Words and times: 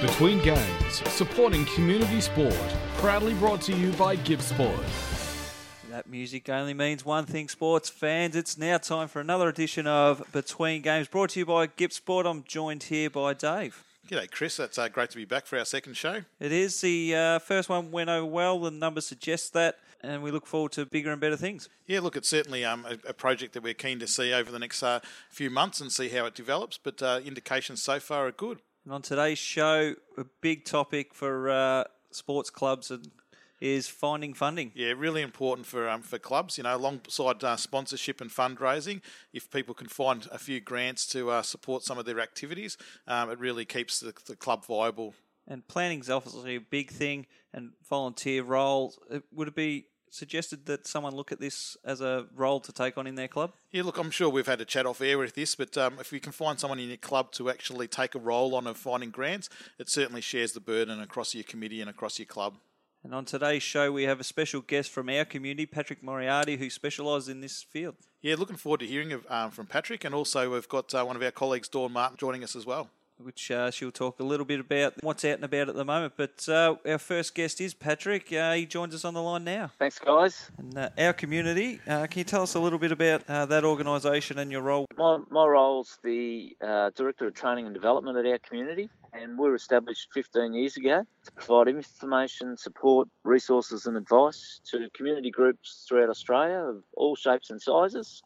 Between 0.00 0.40
Games, 0.42 1.02
supporting 1.10 1.64
community 1.66 2.20
sport. 2.20 2.54
Proudly 2.96 3.34
brought 3.34 3.60
to 3.62 3.72
you 3.72 3.92
by 3.92 4.16
GippSport. 4.16 4.82
That 5.90 6.08
music 6.08 6.48
only 6.48 6.74
means 6.74 7.04
one 7.04 7.26
thing, 7.26 7.48
sports 7.48 7.88
fans. 7.90 8.36
It's 8.36 8.56
now 8.56 8.78
time 8.78 9.08
for 9.08 9.20
another 9.20 9.48
edition 9.48 9.86
of 9.86 10.22
Between 10.32 10.82
Games, 10.82 11.08
brought 11.08 11.30
to 11.30 11.40
you 11.40 11.46
by 11.46 11.66
GippSport. 11.66 12.24
I'm 12.26 12.44
joined 12.44 12.84
here 12.84 13.10
by 13.10 13.34
Dave. 13.34 13.84
G'day, 14.08 14.30
Chris. 14.30 14.56
That's 14.56 14.78
uh, 14.78 14.88
great 14.88 15.10
to 15.10 15.16
be 15.16 15.24
back 15.24 15.46
for 15.46 15.58
our 15.58 15.64
second 15.64 15.96
show. 15.96 16.22
It 16.40 16.52
is 16.52 16.80
the 16.80 17.14
uh, 17.14 17.38
first 17.38 17.68
one 17.68 17.90
went 17.90 18.10
over 18.10 18.26
well. 18.26 18.58
The 18.58 18.70
numbers 18.70 19.06
suggest 19.06 19.52
that, 19.52 19.78
and 20.02 20.22
we 20.22 20.30
look 20.30 20.46
forward 20.46 20.72
to 20.72 20.86
bigger 20.86 21.12
and 21.12 21.20
better 21.20 21.36
things. 21.36 21.68
Yeah, 21.86 22.00
look, 22.00 22.16
it's 22.16 22.28
certainly 22.28 22.64
um, 22.64 22.86
a, 22.86 23.10
a, 23.10 23.12
project 23.12 23.54
that 23.54 23.62
we're 23.62 23.74
keen 23.74 23.98
to 24.00 24.06
see 24.06 24.32
over 24.32 24.50
the 24.50 24.58
next 24.58 24.82
uh, 24.82 25.00
few 25.28 25.50
months 25.50 25.80
and 25.80 25.92
see 25.92 26.08
how 26.08 26.24
it 26.26 26.34
develops. 26.34 26.78
But 26.78 27.02
uh, 27.02 27.20
indications 27.24 27.82
so 27.82 28.00
far 28.00 28.26
are 28.26 28.32
good. 28.32 28.60
And 28.84 28.94
on 28.94 29.02
today's 29.02 29.38
show, 29.38 29.94
a 30.16 30.24
big 30.40 30.64
topic 30.64 31.14
for 31.14 31.50
uh, 31.50 31.84
sports 32.10 32.50
clubs 32.50 32.90
and 32.90 33.10
is 33.60 33.88
finding 33.88 34.32
funding. 34.32 34.72
Yeah, 34.74 34.94
really 34.96 35.22
important 35.22 35.66
for 35.66 35.88
um, 35.88 36.02
for 36.02 36.18
clubs. 36.18 36.56
You 36.56 36.64
know, 36.64 36.76
alongside 36.76 37.44
uh, 37.44 37.56
sponsorship 37.56 38.20
and 38.20 38.30
fundraising, 38.30 39.02
if 39.32 39.50
people 39.50 39.74
can 39.74 39.88
find 39.88 40.26
a 40.32 40.38
few 40.38 40.60
grants 40.60 41.06
to 41.08 41.30
uh, 41.30 41.42
support 41.42 41.82
some 41.82 41.98
of 41.98 42.06
their 42.06 42.20
activities, 42.20 42.78
um, 43.06 43.30
it 43.30 43.38
really 43.38 43.64
keeps 43.64 44.00
the, 44.00 44.14
the 44.26 44.36
club 44.36 44.64
viable. 44.64 45.14
And 45.46 45.66
planning 45.66 46.00
is 46.00 46.08
obviously 46.10 46.56
a 46.56 46.60
big 46.60 46.90
thing, 46.90 47.26
and 47.52 47.72
volunteer 47.88 48.42
roles. 48.42 48.98
Would 49.32 49.48
it 49.48 49.54
be 49.54 49.86
suggested 50.10 50.66
that 50.66 50.86
someone 50.86 51.14
look 51.14 51.32
at 51.32 51.40
this 51.40 51.76
as 51.84 52.00
a 52.00 52.26
role 52.34 52.60
to 52.60 52.72
take 52.72 52.98
on 52.98 53.06
in 53.06 53.14
their 53.14 53.28
club? 53.28 53.52
Yeah, 53.70 53.84
look, 53.84 53.98
I'm 53.98 54.10
sure 54.10 54.28
we've 54.28 54.46
had 54.46 54.60
a 54.60 54.64
chat 54.64 54.86
off 54.86 55.00
air 55.00 55.18
with 55.18 55.34
this, 55.34 55.54
but 55.54 55.76
um, 55.78 55.96
if 56.00 56.12
we 56.12 56.20
can 56.20 56.32
find 56.32 56.58
someone 56.58 56.78
in 56.78 56.88
your 56.88 56.96
club 56.96 57.32
to 57.32 57.48
actually 57.48 57.88
take 57.88 58.14
a 58.14 58.18
role 58.18 58.54
on 58.54 58.66
of 58.66 58.76
finding 58.76 59.10
grants, 59.10 59.48
it 59.78 59.88
certainly 59.88 60.20
shares 60.20 60.52
the 60.52 60.60
burden 60.60 61.00
across 61.00 61.34
your 61.34 61.44
committee 61.44 61.80
and 61.80 61.88
across 61.88 62.18
your 62.18 62.26
club. 62.26 62.54
And 63.02 63.14
on 63.14 63.24
today's 63.24 63.62
show, 63.62 63.90
we 63.90 64.02
have 64.02 64.20
a 64.20 64.24
special 64.24 64.60
guest 64.60 64.90
from 64.90 65.08
our 65.08 65.24
community, 65.24 65.64
Patrick 65.64 66.02
Moriarty, 66.02 66.58
who 66.58 66.68
specialises 66.68 67.30
in 67.30 67.40
this 67.40 67.62
field. 67.62 67.94
Yeah, 68.20 68.34
looking 68.36 68.56
forward 68.56 68.80
to 68.80 68.86
hearing 68.86 69.12
of, 69.12 69.26
um, 69.30 69.50
from 69.50 69.66
Patrick, 69.66 70.04
and 70.04 70.14
also 70.14 70.52
we've 70.52 70.68
got 70.68 70.94
uh, 70.94 71.02
one 71.04 71.16
of 71.16 71.22
our 71.22 71.30
colleagues, 71.30 71.68
Dawn 71.68 71.92
Martin, 71.92 72.18
joining 72.18 72.44
us 72.44 72.54
as 72.54 72.66
well 72.66 72.90
which 73.22 73.50
uh, 73.50 73.70
she'll 73.70 73.90
talk 73.90 74.20
a 74.20 74.22
little 74.22 74.46
bit 74.46 74.60
about 74.60 74.94
what's 75.02 75.24
out 75.24 75.34
and 75.34 75.44
about 75.44 75.68
at 75.68 75.74
the 75.74 75.84
moment. 75.84 76.14
But 76.16 76.48
uh, 76.48 76.76
our 76.86 76.98
first 76.98 77.34
guest 77.34 77.60
is 77.60 77.74
Patrick. 77.74 78.32
Uh, 78.32 78.54
he 78.54 78.66
joins 78.66 78.94
us 78.94 79.04
on 79.04 79.14
the 79.14 79.22
line 79.22 79.44
now. 79.44 79.70
Thanks, 79.78 79.98
guys. 79.98 80.50
And 80.58 80.76
uh, 80.76 80.90
our 80.98 81.12
community, 81.12 81.80
uh, 81.86 82.06
can 82.06 82.18
you 82.18 82.24
tell 82.24 82.42
us 82.42 82.54
a 82.54 82.60
little 82.60 82.78
bit 82.78 82.92
about 82.92 83.28
uh, 83.28 83.46
that 83.46 83.64
organisation 83.64 84.38
and 84.38 84.50
your 84.50 84.62
role? 84.62 84.86
My, 84.96 85.18
my 85.30 85.46
role's 85.46 85.98
the 86.02 86.56
Director 86.96 87.26
of 87.26 87.34
Training 87.34 87.66
and 87.66 87.74
Development 87.74 88.16
at 88.16 88.26
our 88.26 88.38
community. 88.38 88.88
And 89.12 89.36
we 89.36 89.48
were 89.48 89.56
established 89.56 90.08
15 90.14 90.54
years 90.54 90.76
ago 90.76 91.04
to 91.24 91.32
provide 91.32 91.66
information, 91.66 92.56
support, 92.56 93.08
resources, 93.24 93.86
and 93.86 93.96
advice 93.96 94.60
to 94.70 94.88
community 94.94 95.32
groups 95.32 95.84
throughout 95.88 96.10
Australia 96.10 96.58
of 96.58 96.84
all 96.96 97.16
shapes 97.16 97.50
and 97.50 97.60
sizes, 97.60 98.22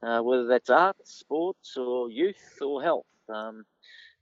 whether 0.00 0.46
that's 0.46 0.70
arts, 0.70 1.12
sports, 1.12 1.76
or 1.76 2.08
youth, 2.08 2.58
or 2.62 2.80
health. 2.80 3.04
Um, 3.28 3.64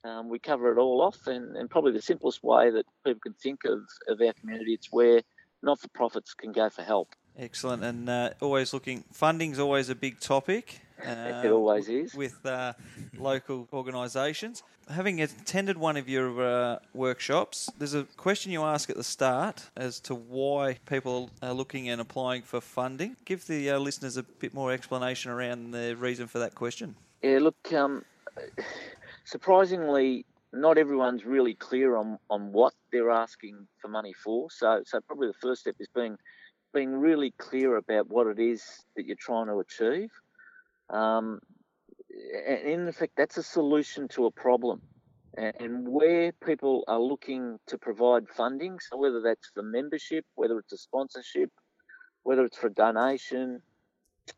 um, 0.06 0.28
we 0.28 0.38
cover 0.38 0.72
it 0.72 0.78
all 0.78 1.00
off, 1.00 1.26
and, 1.26 1.56
and, 1.56 1.68
probably 1.68 1.92
the 1.92 2.02
simplest 2.02 2.42
way 2.42 2.70
that 2.70 2.86
people 3.04 3.20
can 3.20 3.34
think 3.34 3.64
of, 3.64 3.80
of 4.08 4.20
our 4.20 4.32
community, 4.34 4.74
it's 4.74 4.88
where 4.90 5.22
not 5.62 5.80
for 5.80 5.88
profits 5.88 6.34
can 6.34 6.52
go 6.52 6.70
for 6.70 6.82
help. 6.82 7.14
Excellent, 7.38 7.84
and 7.84 8.08
uh, 8.08 8.30
always 8.40 8.72
looking, 8.72 9.04
funding's 9.12 9.58
always 9.58 9.90
a 9.90 9.94
big 9.94 10.20
topic. 10.20 10.80
Uh, 11.06 11.42
it 11.44 11.50
always 11.50 11.88
is. 11.88 12.14
With 12.14 12.44
uh, 12.46 12.72
local 13.18 13.68
organisations. 13.72 14.62
Having 14.88 15.20
attended 15.20 15.76
one 15.76 15.96
of 15.96 16.08
your 16.08 16.40
uh, 16.40 16.78
workshops, 16.94 17.68
there's 17.76 17.94
a 17.94 18.04
question 18.16 18.52
you 18.52 18.62
ask 18.62 18.88
at 18.88 18.96
the 18.96 19.04
start 19.04 19.68
as 19.76 19.98
to 20.00 20.14
why 20.14 20.78
people 20.86 21.28
are 21.42 21.52
looking 21.52 21.88
and 21.88 22.00
applying 22.00 22.42
for 22.42 22.60
funding. 22.60 23.16
Give 23.24 23.44
the 23.46 23.70
uh, 23.70 23.78
listeners 23.78 24.16
a 24.16 24.22
bit 24.22 24.54
more 24.54 24.72
explanation 24.72 25.32
around 25.32 25.72
the 25.72 25.96
reason 25.96 26.28
for 26.28 26.38
that 26.38 26.54
question. 26.54 26.94
Yeah, 27.20 27.40
look, 27.40 27.72
um, 27.72 28.04
surprisingly, 29.26 30.24
not 30.52 30.78
everyone's 30.78 31.24
really 31.24 31.54
clear 31.54 31.96
on, 31.96 32.18
on 32.30 32.52
what 32.52 32.72
they're 32.90 33.10
asking 33.10 33.66
for 33.82 33.88
money 33.88 34.14
for. 34.14 34.48
So, 34.50 34.82
so 34.86 35.00
probably 35.00 35.28
the 35.28 35.34
first 35.34 35.62
step 35.62 35.76
is 35.78 35.88
being 35.94 36.16
being 36.74 36.92
really 36.92 37.32
clear 37.38 37.76
about 37.76 38.08
what 38.08 38.26
it 38.26 38.38
is 38.38 38.62
that 38.96 39.06
you're 39.06 39.16
trying 39.18 39.46
to 39.46 39.60
achieve. 39.60 40.10
Um, 40.90 41.40
and 42.46 42.68
in 42.68 42.88
effect, 42.88 43.14
that's 43.16 43.38
a 43.38 43.42
solution 43.42 44.08
to 44.08 44.26
a 44.26 44.30
problem. 44.30 44.82
And 45.36 45.88
where 45.88 46.32
people 46.32 46.84
are 46.88 47.00
looking 47.00 47.58
to 47.68 47.78
provide 47.78 48.28
funding, 48.28 48.78
so 48.78 48.96
whether 48.96 49.20
that's 49.22 49.50
for 49.54 49.62
membership, 49.62 50.24
whether 50.34 50.58
it's 50.58 50.72
a 50.72 50.78
sponsorship, 50.78 51.50
whether 52.24 52.44
it's 52.44 52.58
for 52.58 52.68
a 52.68 52.72
donation, 52.72 53.62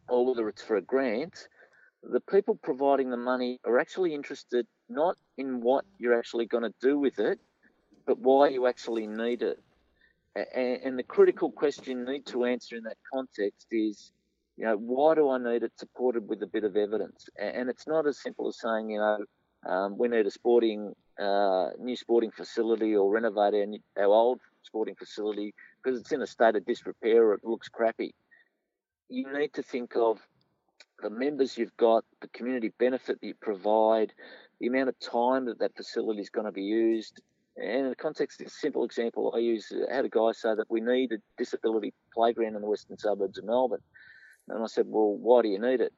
or 0.08 0.26
whether 0.26 0.48
it's 0.48 0.62
for 0.62 0.76
a 0.76 0.82
grant, 0.82 1.48
the 2.02 2.20
people 2.20 2.58
providing 2.62 3.10
the 3.10 3.16
money 3.16 3.58
are 3.64 3.78
actually 3.78 4.14
interested 4.14 4.66
not 4.88 5.16
in 5.36 5.60
what 5.60 5.84
you're 5.98 6.18
actually 6.18 6.46
going 6.46 6.62
to 6.62 6.74
do 6.80 6.98
with 6.98 7.18
it, 7.18 7.38
but 8.06 8.18
why 8.18 8.48
you 8.48 8.66
actually 8.66 9.06
need 9.06 9.42
it. 9.42 9.58
And, 10.54 10.96
the 10.96 11.02
critical 11.02 11.50
question 11.50 11.98
you 11.98 12.04
need 12.04 12.24
to 12.26 12.44
answer 12.44 12.76
in 12.76 12.84
that 12.84 12.96
context 13.12 13.66
is, 13.72 14.12
you 14.56 14.64
know, 14.64 14.76
why 14.76 15.16
do 15.16 15.28
I 15.30 15.38
need 15.38 15.64
it 15.64 15.72
supported 15.76 16.28
with 16.28 16.42
a 16.42 16.46
bit 16.46 16.62
of 16.62 16.76
evidence? 16.76 17.28
And 17.38 17.68
it's 17.68 17.88
not 17.88 18.06
as 18.06 18.20
simple 18.20 18.46
as 18.46 18.60
saying, 18.60 18.90
you 18.90 18.98
know, 18.98 19.24
um, 19.66 19.98
we 19.98 20.06
need 20.06 20.26
a 20.26 20.30
sporting 20.30 20.94
uh, 21.18 21.70
new 21.80 21.96
sporting 21.96 22.30
facility 22.30 22.94
or 22.94 23.10
renovate 23.10 23.54
our, 23.54 24.04
our 24.04 24.12
old 24.12 24.40
sporting 24.62 24.94
facility 24.94 25.52
because 25.82 25.98
it's 25.98 26.12
in 26.12 26.22
a 26.22 26.26
state 26.26 26.54
of 26.54 26.64
disrepair 26.64 27.26
or 27.26 27.34
it 27.34 27.40
looks 27.42 27.68
crappy. 27.68 28.14
You 29.08 29.32
need 29.32 29.52
to 29.54 29.62
think 29.62 29.96
of 29.96 30.20
the 31.02 31.10
members 31.10 31.56
you've 31.56 31.76
got, 31.76 32.04
the 32.20 32.28
community 32.28 32.72
benefit 32.78 33.20
that 33.20 33.26
you 33.26 33.34
provide, 33.40 34.12
the 34.60 34.66
amount 34.66 34.88
of 34.88 34.98
time 34.98 35.46
that 35.46 35.58
that 35.60 35.76
facility 35.76 36.20
is 36.20 36.30
going 36.30 36.46
to 36.46 36.52
be 36.52 36.62
used. 36.62 37.20
And 37.56 37.84
in 37.84 37.88
the 37.90 37.96
context 37.96 38.40
of 38.40 38.46
a 38.46 38.50
simple 38.50 38.84
example, 38.84 39.32
I 39.34 39.38
use 39.38 39.72
I 39.90 39.94
had 39.94 40.04
a 40.04 40.08
guy 40.08 40.32
say 40.32 40.54
that 40.54 40.70
we 40.70 40.80
need 40.80 41.12
a 41.12 41.18
disability 41.36 41.92
playground 42.12 42.54
in 42.54 42.62
the 42.62 42.68
western 42.68 42.98
suburbs 42.98 43.38
of 43.38 43.44
Melbourne. 43.44 43.82
And 44.48 44.62
I 44.62 44.66
said, 44.66 44.86
well, 44.88 45.16
why 45.16 45.42
do 45.42 45.48
you 45.48 45.58
need 45.58 45.80
it? 45.80 45.92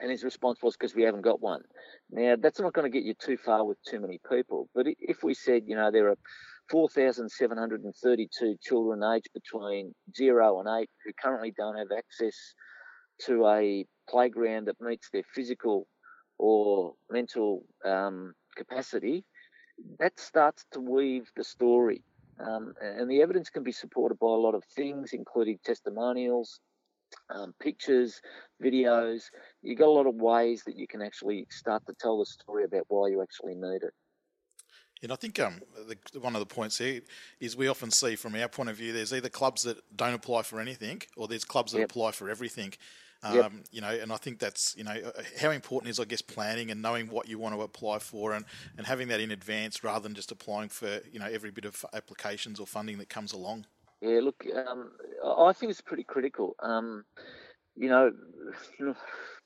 And 0.00 0.10
his 0.10 0.24
response 0.24 0.60
was, 0.62 0.76
because 0.76 0.94
we 0.94 1.02
haven't 1.02 1.22
got 1.22 1.40
one. 1.40 1.62
Now, 2.10 2.36
that's 2.38 2.60
not 2.60 2.72
going 2.72 2.90
to 2.90 2.96
get 2.96 3.04
you 3.04 3.14
too 3.14 3.36
far 3.36 3.64
with 3.64 3.82
too 3.82 4.00
many 4.00 4.20
people. 4.30 4.68
But 4.74 4.86
if 5.00 5.24
we 5.24 5.34
said, 5.34 5.64
you 5.66 5.74
know, 5.74 5.90
there 5.90 6.08
are 6.08 6.18
4,732 6.70 8.56
children 8.62 9.02
aged 9.02 9.30
between 9.34 9.94
zero 10.16 10.60
and 10.60 10.68
eight 10.80 10.90
who 11.04 11.12
currently 11.20 11.52
don't 11.56 11.76
have 11.76 11.88
access 11.96 12.54
to 13.22 13.46
a 13.48 13.86
playground 14.08 14.66
that 14.66 14.80
meets 14.80 15.10
their 15.10 15.24
physical 15.34 15.86
or 16.38 16.94
mental 17.10 17.64
um, 17.84 18.34
capacity, 18.56 19.24
that 19.98 20.18
starts 20.18 20.64
to 20.72 20.80
weave 20.80 21.30
the 21.36 21.44
story. 21.44 22.02
Um, 22.40 22.74
and 22.80 23.10
the 23.10 23.22
evidence 23.22 23.50
can 23.50 23.64
be 23.64 23.72
supported 23.72 24.18
by 24.18 24.28
a 24.28 24.30
lot 24.30 24.54
of 24.54 24.62
things, 24.76 25.12
including 25.12 25.58
testimonials, 25.64 26.60
um, 27.34 27.52
pictures, 27.60 28.20
videos. 28.62 29.24
You've 29.62 29.78
got 29.78 29.88
a 29.88 29.90
lot 29.90 30.06
of 30.06 30.14
ways 30.16 30.62
that 30.66 30.76
you 30.76 30.86
can 30.86 31.02
actually 31.02 31.46
start 31.50 31.84
to 31.86 31.94
tell 32.00 32.18
the 32.18 32.26
story 32.26 32.64
about 32.64 32.84
why 32.88 33.08
you 33.08 33.22
actually 33.22 33.54
need 33.54 33.82
it. 33.82 33.94
And 35.02 35.12
I 35.12 35.16
think 35.16 35.38
um, 35.38 35.60
the, 35.86 36.20
one 36.20 36.34
of 36.34 36.40
the 36.40 36.54
points 36.54 36.78
here 36.78 37.02
is 37.38 37.56
we 37.56 37.68
often 37.68 37.90
see 37.90 38.16
from 38.16 38.34
our 38.34 38.48
point 38.48 38.68
of 38.68 38.76
view, 38.76 38.92
there's 38.92 39.12
either 39.12 39.28
clubs 39.28 39.62
that 39.62 39.78
don't 39.96 40.14
apply 40.14 40.42
for 40.42 40.60
anything, 40.60 41.02
or 41.16 41.28
there's 41.28 41.44
clubs 41.44 41.72
that 41.72 41.78
yep. 41.78 41.90
apply 41.90 42.10
for 42.12 42.28
everything. 42.28 42.74
Um, 43.22 43.34
yep. 43.34 43.52
You 43.72 43.80
know, 43.80 43.88
and 43.88 44.12
I 44.12 44.16
think 44.16 44.38
that's 44.38 44.76
you 44.76 44.84
know 44.84 44.92
uh, 44.92 45.22
how 45.40 45.50
important 45.50 45.90
is 45.90 45.98
I 45.98 46.04
guess 46.04 46.22
planning 46.22 46.70
and 46.70 46.80
knowing 46.80 47.08
what 47.08 47.28
you 47.28 47.38
want 47.38 47.54
to 47.54 47.62
apply 47.62 47.98
for 47.98 48.32
and, 48.32 48.44
and 48.76 48.86
having 48.86 49.08
that 49.08 49.20
in 49.20 49.32
advance 49.32 49.82
rather 49.82 50.04
than 50.04 50.14
just 50.14 50.30
applying 50.30 50.68
for 50.68 51.00
you 51.10 51.18
know 51.18 51.26
every 51.26 51.50
bit 51.50 51.64
of 51.64 51.84
applications 51.92 52.60
or 52.60 52.66
funding 52.66 52.98
that 52.98 53.08
comes 53.08 53.32
along. 53.32 53.66
Yeah, 54.00 54.20
look, 54.22 54.44
um, 54.54 54.92
I 55.24 55.52
think 55.52 55.70
it's 55.70 55.80
pretty 55.80 56.04
critical. 56.04 56.54
Um, 56.62 57.04
you 57.74 57.88
know, 57.88 58.12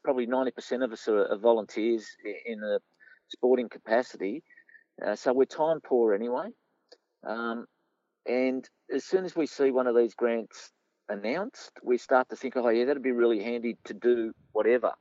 probably 0.05 0.27
ninety 0.27 0.51
percent 0.51 0.83
of 0.83 0.93
us 0.93 1.09
are, 1.09 1.33
are, 1.33 1.39
volunteers 1.39 2.07
in 2.45 2.63
a 2.63 2.79
sporting 3.31 3.71
capacity, 3.71 4.43
uh, 5.05 5.17
so 5.17 5.33
we're 5.33 5.47
time 5.47 5.81
poor 5.81 6.13
anyway. 6.13 6.49
Um, 7.27 7.65
and 8.27 8.69
as 8.95 9.05
soon 9.05 9.25
as 9.25 9.35
we 9.35 9.47
see 9.47 9.71
one 9.71 9.87
of 9.87 9.97
these 9.97 10.15
grants 10.15 10.71
announced, 11.09 11.73
we 11.83 11.99
start 11.99 12.29
to 12.31 12.37
think, 12.37 12.57
oh 12.57 12.69
yeah, 12.69 12.85
that'd 12.85 13.03
be 13.03 13.13
really 13.13 13.43
handy 13.43 13.77
to 13.85 13.95
do 13.95 14.33
whatever. 14.53 14.93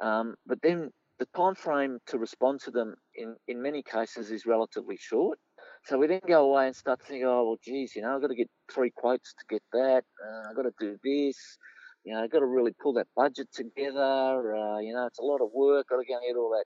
Um, 0.00 0.36
but 0.46 0.60
then 0.62 0.90
the 1.18 1.26
time 1.34 1.54
frame 1.54 1.98
to 2.06 2.18
respond 2.18 2.60
to 2.60 2.70
them 2.70 2.94
in, 3.14 3.36
in 3.48 3.62
many 3.62 3.82
cases 3.82 4.30
is 4.30 4.46
relatively 4.46 4.98
short. 5.00 5.38
So 5.84 5.98
we 5.98 6.06
then 6.06 6.20
go 6.26 6.50
away 6.50 6.66
and 6.66 6.76
start 6.76 7.00
to 7.00 7.06
think, 7.06 7.24
oh 7.24 7.44
well, 7.44 7.58
geez, 7.64 7.94
you 7.96 8.02
know, 8.02 8.14
I've 8.14 8.20
got 8.20 8.28
to 8.28 8.34
get 8.34 8.50
three 8.72 8.90
quotes 8.94 9.34
to 9.34 9.44
get 9.48 9.62
that. 9.72 10.04
Uh, 10.22 10.50
I've 10.50 10.56
got 10.56 10.62
to 10.62 10.72
do 10.78 10.96
this. 11.04 11.58
You 12.04 12.14
know, 12.14 12.22
I've 12.22 12.30
got 12.30 12.40
to 12.40 12.46
really 12.46 12.72
pull 12.80 12.92
that 12.94 13.08
budget 13.16 13.48
together. 13.52 14.56
Uh, 14.56 14.78
you 14.78 14.92
know, 14.92 15.06
it's 15.06 15.18
a 15.18 15.24
lot 15.24 15.40
of 15.40 15.50
work. 15.54 15.86
I've 15.90 15.96
Got 15.98 16.02
to 16.02 16.08
go 16.08 16.20
get 16.26 16.36
all 16.36 16.50
that, 16.50 16.64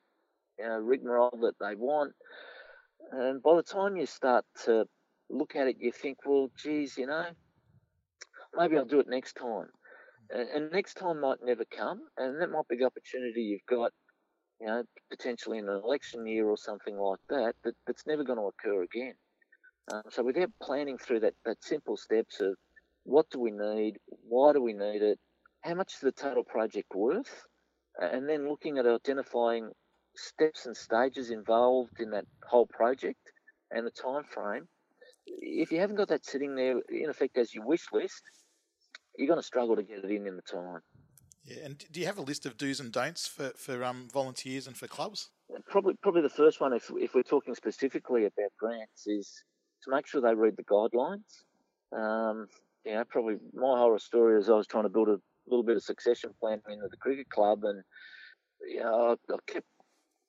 you 0.59 0.69
know, 0.69 0.79
rigmarole 0.79 1.39
that 1.43 1.55
they 1.61 1.77
want. 1.77 2.13
And 3.13 3.43
by 3.43 3.56
the 3.56 3.63
time 3.63 3.97
you 3.97 4.06
start 4.06 4.45
to 4.65 4.85
look 5.31 5.56
at 5.56 5.69
it, 5.69 5.77
you 5.79 5.93
think, 5.93 6.19
well, 6.27 6.51
geez, 6.63 6.97
you 6.99 7.06
know, 7.06 7.27
maybe 8.56 8.76
I'll 8.76 8.85
do 8.85 9.00
it 9.00 9.08
next 9.08 9.35
time. 9.35 9.69
And, 10.31 10.49
and 10.49 10.73
next 10.73 10.94
time 10.94 11.20
might 11.20 11.38
never 11.43 11.64
come, 11.64 12.00
and 12.17 12.41
that 12.41 12.50
might 12.50 12.69
be 12.69 12.76
the 12.76 12.87
opportunity 12.87 13.43
you've 13.43 13.61
got, 13.69 13.93
you 14.61 14.67
know, 14.67 14.82
potentially 15.11 15.58
in 15.58 15.69
an 15.69 15.81
election 15.82 16.26
year 16.26 16.47
or 16.47 16.56
something 16.56 16.97
like 16.97 17.20
that, 17.29 17.55
that 17.64 17.75
that's 17.87 18.06
never 18.06 18.25
going 18.25 18.38
to 18.38 18.50
occur 18.50 18.82
again. 18.82 19.14
Um, 19.93 20.02
so 20.11 20.23
without 20.23 20.50
planning 20.62 20.99
through 20.99 21.20
that, 21.20 21.35
that 21.44 21.64
simple 21.64 21.97
steps 21.97 22.41
of 22.41 22.55
what 23.05 23.26
do 23.31 23.41
we 23.41 23.50
need, 23.50 23.94
why 24.06 24.53
do 24.53 24.62
we 24.62 24.73
need 24.73 25.03
it, 25.03 25.19
how 25.62 25.75
much 25.75 25.94
is 25.94 26.00
the 26.00 26.12
total 26.12 26.44
project 26.44 26.94
worth, 26.94 27.44
and 27.99 28.29
then 28.29 28.49
looking 28.49 28.79
at 28.79 28.87
identifying 28.87 29.70
steps 30.17 30.67
and 30.67 30.76
stages 30.76 31.31
involved 31.31 31.99
in 32.00 32.11
that 32.11 32.25
whole 32.49 32.67
project 32.67 33.19
and 33.70 33.87
the 33.87 33.91
time 33.91 34.25
frame. 34.25 34.69
If 35.26 35.73
you 35.73 35.81
haven't 35.81 35.96
got 35.96 36.08
that 36.08 36.25
sitting 36.25 36.55
there 36.55 36.79
in 36.88 37.11
effect 37.11 37.38
as 37.38 37.55
your 37.55 37.67
wish 37.67 37.87
list, 37.93 38.23
you're 39.20 39.28
going 39.28 39.38
to 39.38 39.46
struggle 39.46 39.76
to 39.76 39.82
get 39.82 39.99
it 39.99 40.11
in 40.11 40.26
in 40.26 40.37
the 40.37 40.43
time. 40.43 40.81
Yeah, 41.44 41.64
and 41.64 41.84
do 41.90 42.00
you 42.00 42.06
have 42.06 42.19
a 42.19 42.22
list 42.22 42.46
of 42.46 42.56
do's 42.56 42.81
and 42.81 42.90
don'ts 42.90 43.26
for, 43.26 43.50
for 43.56 43.84
um, 43.84 44.08
volunteers 44.12 44.67
and 44.67 44.76
for 44.76 44.87
clubs? 44.87 45.31
Probably, 45.69 45.94
probably 46.02 46.22
the 46.22 46.28
first 46.28 46.61
one, 46.61 46.72
if, 46.72 46.90
if 46.96 47.14
we're 47.14 47.22
talking 47.22 47.55
specifically 47.55 48.22
about 48.22 48.50
grants, 48.58 49.06
is 49.06 49.44
to 49.84 49.90
make 49.90 50.06
sure 50.06 50.20
they 50.20 50.34
read 50.34 50.56
the 50.56 50.64
guidelines. 50.64 51.43
Um, 51.96 52.46
you 52.84 52.94
know, 52.94 53.05
probably 53.08 53.34
my 53.52 53.78
horror 53.78 53.99
story 53.99 54.38
is 54.38 54.49
I 54.49 54.55
was 54.55 54.67
trying 54.67 54.84
to 54.84 54.90
build 54.90 55.08
a 55.08 55.19
little 55.46 55.64
bit 55.64 55.76
of 55.76 55.82
succession 55.82 56.31
plan 56.40 56.62
into 56.69 56.88
the 56.90 56.96
cricket 56.96 57.28
club, 57.28 57.61
and 57.64 57.82
you 58.69 58.81
know, 58.81 59.17
I, 59.31 59.32
I 59.32 59.37
kept 59.46 59.67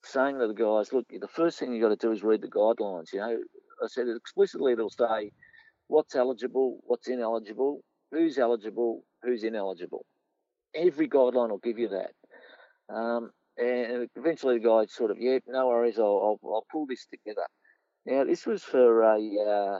saying 0.03 0.39
to 0.39 0.47
the 0.47 0.53
guys, 0.53 0.91
look, 0.91 1.05
the 1.09 1.27
first 1.27 1.59
thing 1.59 1.73
you 1.73 1.81
got 1.81 1.89
to 1.89 1.95
do 1.95 2.11
is 2.11 2.23
read 2.23 2.41
the 2.41 2.47
guidelines. 2.47 3.13
You 3.13 3.19
know, 3.19 3.37
I 3.83 3.87
said 3.87 4.07
explicitly 4.09 4.73
it'll 4.73 4.89
say 4.89 5.31
what's 5.87 6.15
eligible, 6.15 6.79
what's 6.83 7.07
ineligible, 7.07 7.83
who's 8.11 8.37
eligible, 8.37 9.03
who's 9.23 9.43
ineligible. 9.43 10.05
Every 10.75 11.07
guideline 11.07 11.49
will 11.49 11.57
give 11.57 11.79
you 11.79 11.89
that. 11.89 12.11
Um, 12.93 13.31
and 13.57 14.09
eventually 14.15 14.57
the 14.57 14.67
guy 14.67 14.85
sort 14.85 15.11
of, 15.11 15.17
yeah, 15.19 15.39
no 15.47 15.67
worries, 15.67 15.99
I'll, 15.99 16.39
I'll, 16.43 16.49
I'll 16.49 16.65
pull 16.71 16.85
this 16.85 17.05
together. 17.05 17.45
Now, 18.05 18.23
this 18.23 18.45
was 18.45 18.63
for 18.63 19.03
a, 19.03 19.17
uh, 19.17 19.79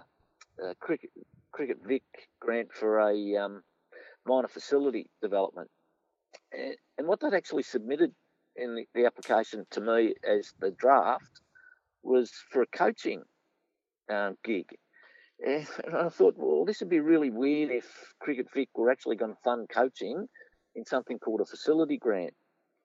a 0.69 0.75
cricket, 0.79 1.09
cricket 1.51 1.77
Vic 1.85 2.03
grant 2.39 2.69
for 2.73 2.99
a 2.99 3.35
um, 3.37 3.63
minor 4.25 4.47
facility 4.47 5.09
development. 5.21 5.69
And, 6.51 7.07
what 7.07 7.19
they'd 7.19 7.33
actually 7.33 7.63
submitted 7.63 8.13
in 8.55 8.75
the, 8.75 8.85
the, 8.93 9.05
application 9.05 9.65
to 9.71 9.81
me 9.81 10.13
as 10.27 10.53
the 10.59 10.71
draft 10.71 11.41
was 12.03 12.31
for 12.51 12.61
a 12.61 12.67
coaching 12.67 13.23
um, 14.09 14.37
gig. 14.43 14.67
And 15.45 15.67
I 15.95 16.09
thought, 16.09 16.35
well, 16.37 16.65
this 16.65 16.79
would 16.79 16.89
be 16.89 16.99
really 16.99 17.29
weird 17.29 17.71
if 17.71 17.85
Cricket 18.19 18.47
Vic 18.53 18.69
were 18.75 18.91
actually 18.91 19.15
going 19.15 19.33
to 19.33 19.41
fund 19.43 19.69
coaching 19.69 20.27
in 20.75 20.85
something 20.85 21.19
called 21.19 21.41
a 21.41 21.45
facility 21.45 21.97
grant. 21.97 22.33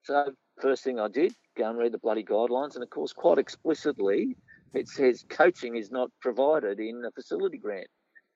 So, 0.05 0.33
first 0.61 0.85
thing 0.85 1.01
I 1.01 1.09
did, 1.09 1.35
go 1.57 1.69
and 1.69 1.79
read 1.79 1.93
the 1.93 1.99
bloody 1.99 2.25
guidelines. 2.25 2.75
And 2.75 2.83
of 2.83 2.91
course, 2.91 3.13
quite 3.13 3.39
explicitly, 3.39 4.37
it 4.75 4.89
says 4.89 5.25
coaching 5.29 5.77
is 5.77 5.91
not 5.91 6.11
provided 6.21 6.79
in 6.81 7.03
a 7.07 7.11
facility 7.11 7.59
grant. 7.59 7.89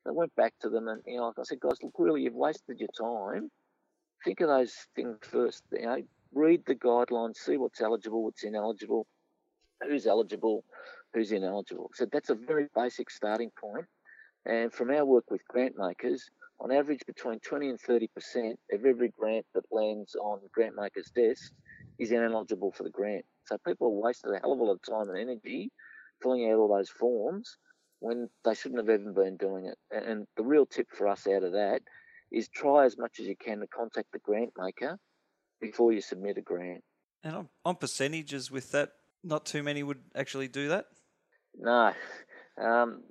I 0.06 0.12
went 0.12 0.34
back 0.34 0.55
to 0.62 0.69
them 0.69 0.88
and, 0.88 1.02
you 1.06 1.19
know, 1.19 1.26
like 1.26 1.38
I 1.38 1.43
said, 1.43 1.61
guys, 1.61 1.76
look, 1.82 1.93
really, 1.99 2.23
you've 2.23 2.34
wasted 2.34 2.81
your 2.81 2.88
time. 2.99 3.50
Think 4.25 4.40
of 4.40 4.49
those 4.49 4.75
things 4.96 5.19
first. 5.23 5.62
You 5.73 5.82
know, 5.82 6.02
read 6.32 6.62
the 6.66 6.75
guidelines, 6.75 7.37
see 7.37 7.56
what's 7.58 7.81
eligible, 7.81 8.25
what's 8.25 8.43
ineligible, 8.43 9.06
who's 9.87 10.06
eligible, 10.06 10.64
who's 11.12 11.32
ineligible. 11.32 11.90
So 11.94 12.06
that's 12.11 12.31
a 12.31 12.34
very 12.34 12.66
basic 12.75 13.11
starting 13.11 13.50
point. 13.61 13.87
And 14.46 14.72
from 14.72 14.90
our 14.90 15.04
work 15.04 15.31
with 15.31 15.46
grant 15.48 15.75
makers, 15.76 16.31
on 16.60 16.72
average, 16.72 17.00
between 17.06 17.40
20 17.40 17.70
and 17.70 17.81
30% 17.81 18.08
of 18.72 18.84
every 18.84 19.08
grant 19.19 19.46
that 19.54 19.64
lands 19.70 20.14
on 20.14 20.40
grant 20.52 20.75
makers' 20.76 21.10
desks 21.14 21.52
is 21.98 22.12
ineligible 22.12 22.72
for 22.72 22.82
the 22.82 22.90
grant. 22.90 23.25
So 23.46 23.56
people 23.66 23.87
are 23.88 24.02
wasting 24.02 24.32
a 24.32 24.40
hell 24.40 24.52
of 24.52 24.60
a 24.60 24.64
lot 24.64 24.72
of 24.72 24.82
time 24.82 25.08
and 25.08 25.19
energy 25.19 25.70
filling 26.22 26.50
out 26.50 26.58
all 26.58 26.75
those 26.75 26.90
forms 26.90 27.56
when 28.00 28.28
they 28.44 28.54
shouldn't 28.54 28.87
have 28.87 29.00
even 29.00 29.14
been 29.14 29.37
doing 29.37 29.66
it. 29.66 29.78
And 29.90 30.26
the 30.37 30.42
real 30.42 30.66
tip 30.66 30.88
for 30.90 31.08
us 31.08 31.26
out 31.26 31.42
of 31.42 31.52
that 31.52 31.81
is 32.31 32.48
try 32.48 32.84
as 32.84 32.96
much 32.98 33.20
as 33.20 33.26
you 33.26 33.37
can 33.37 33.60
to 33.60 33.66
contact 33.66 34.12
the 34.12 34.19
grant 34.19 34.52
maker 34.58 34.98
before 35.60 35.92
you 35.92 36.00
submit 36.00 36.38
a 36.38 36.42
grant. 36.42 36.82
And 37.22 37.37
on, 37.37 37.48
on 37.64 37.76
percentages 37.76 38.50
with 38.50 38.72
that, 38.72 38.90
not 39.22 39.44
too 39.44 39.62
many 39.62 39.82
would 39.82 40.02
actually 40.14 40.48
do 40.48 40.69
that? 40.69 40.87
No. 41.58 41.92
Um, 42.60 43.02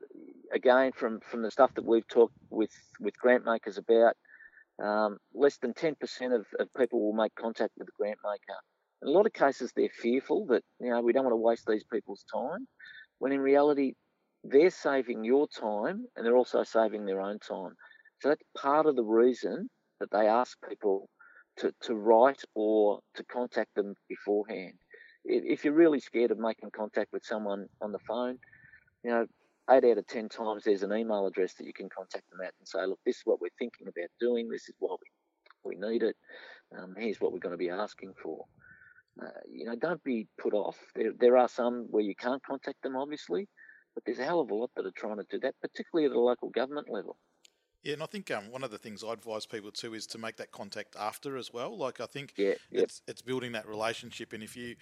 again, 0.53 0.91
from, 0.91 1.19
from 1.19 1.41
the 1.41 1.51
stuff 1.51 1.73
that 1.75 1.85
we've 1.85 2.07
talked 2.07 2.33
with, 2.49 2.71
with 2.99 3.17
grant 3.17 3.45
makers 3.45 3.77
about, 3.77 4.15
um, 4.83 5.17
less 5.33 5.57
than 5.57 5.73
10% 5.73 5.93
of, 6.35 6.45
of 6.59 6.73
people 6.77 7.01
will 7.01 7.13
make 7.13 7.35
contact 7.35 7.73
with 7.77 7.87
the 7.87 7.93
grant 7.97 8.19
maker. 8.23 8.59
In 9.01 9.07
a 9.07 9.11
lot 9.11 9.25
of 9.25 9.33
cases, 9.33 9.71
they're 9.75 9.89
fearful 9.89 10.45
that, 10.47 10.63
you 10.79 10.89
know, 10.89 11.01
we 11.01 11.13
don't 11.13 11.23
want 11.23 11.33
to 11.33 11.37
waste 11.37 11.65
these 11.67 11.85
people's 11.91 12.25
time, 12.33 12.67
when 13.19 13.31
in 13.31 13.39
reality, 13.39 13.93
they're 14.43 14.69
saving 14.69 15.23
your 15.23 15.47
time 15.47 16.05
and 16.15 16.25
they're 16.25 16.37
also 16.37 16.63
saving 16.63 17.05
their 17.05 17.21
own 17.21 17.39
time. 17.39 17.73
So 18.21 18.29
that's 18.29 18.43
part 18.57 18.85
of 18.85 18.95
the 18.95 19.03
reason 19.03 19.69
that 19.99 20.11
they 20.11 20.27
ask 20.27 20.57
people 20.67 21.09
to, 21.57 21.73
to 21.83 21.95
write 21.95 22.41
or 22.55 22.99
to 23.15 23.23
contact 23.25 23.75
them 23.75 23.95
beforehand. 24.07 24.73
If 25.25 25.65
you're 25.65 25.73
really 25.73 25.99
scared 25.99 26.31
of 26.31 26.39
making 26.39 26.71
contact 26.71 27.11
with 27.11 27.25
someone 27.25 27.67
on 27.81 27.91
the 27.91 27.99
phone, 28.07 28.37
you 29.03 29.11
know, 29.11 29.25
eight 29.71 29.83
out 29.83 29.97
of 29.97 30.07
ten 30.07 30.29
times 30.29 30.63
there's 30.63 30.83
an 30.83 30.93
email 30.93 31.25
address 31.27 31.53
that 31.55 31.65
you 31.65 31.73
can 31.73 31.89
contact 31.89 32.29
them 32.29 32.41
at 32.41 32.53
and 32.59 32.67
say, 32.67 32.85
look, 32.85 32.99
this 33.05 33.17
is 33.17 33.21
what 33.25 33.41
we're 33.41 33.49
thinking 33.57 33.87
about 33.87 34.09
doing. 34.19 34.49
This 34.49 34.69
is 34.69 34.75
why 34.79 34.95
we, 35.63 35.75
we 35.75 35.89
need 35.89 36.03
it. 36.03 36.15
Um, 36.77 36.95
here's 36.97 37.19
what 37.19 37.33
we're 37.33 37.39
going 37.39 37.53
to 37.53 37.57
be 37.57 37.69
asking 37.69 38.13
for. 38.21 38.45
Uh, 39.21 39.27
you 39.51 39.65
know, 39.65 39.75
don't 39.75 40.03
be 40.03 40.27
put 40.41 40.53
off. 40.53 40.77
There, 40.95 41.11
there 41.19 41.37
are 41.37 41.49
some 41.49 41.87
where 41.89 42.03
you 42.03 42.15
can't 42.15 42.43
contact 42.43 42.81
them, 42.83 42.95
obviously, 42.95 43.47
but 43.93 44.03
there's 44.05 44.19
a 44.19 44.23
hell 44.23 44.39
of 44.39 44.51
a 44.51 44.55
lot 44.55 44.71
that 44.75 44.85
are 44.85 44.91
trying 44.95 45.17
to 45.17 45.25
do 45.29 45.39
that, 45.41 45.55
particularly 45.61 46.09
at 46.09 46.15
a 46.15 46.19
local 46.19 46.49
government 46.49 46.87
level. 46.89 47.17
Yeah, 47.83 47.93
and 47.93 48.03
I 48.03 48.07
think 48.07 48.29
um, 48.29 48.51
one 48.51 48.63
of 48.63 48.71
the 48.71 48.77
things 48.77 49.03
I 49.03 49.13
advise 49.13 49.45
people 49.45 49.71
too 49.71 49.93
is 49.93 50.05
to 50.07 50.17
make 50.17 50.35
that 50.37 50.51
contact 50.51 50.95
after 50.99 51.37
as 51.37 51.53
well. 51.53 51.77
Like 51.77 52.01
I 52.01 52.05
think 52.05 52.33
yeah, 52.35 52.55
yep. 52.71 52.83
it's 52.83 53.01
it's 53.07 53.21
building 53.21 53.53
that 53.53 53.67
relationship, 53.67 54.33
and 54.33 54.43
if 54.43 54.57
you're 54.57 54.75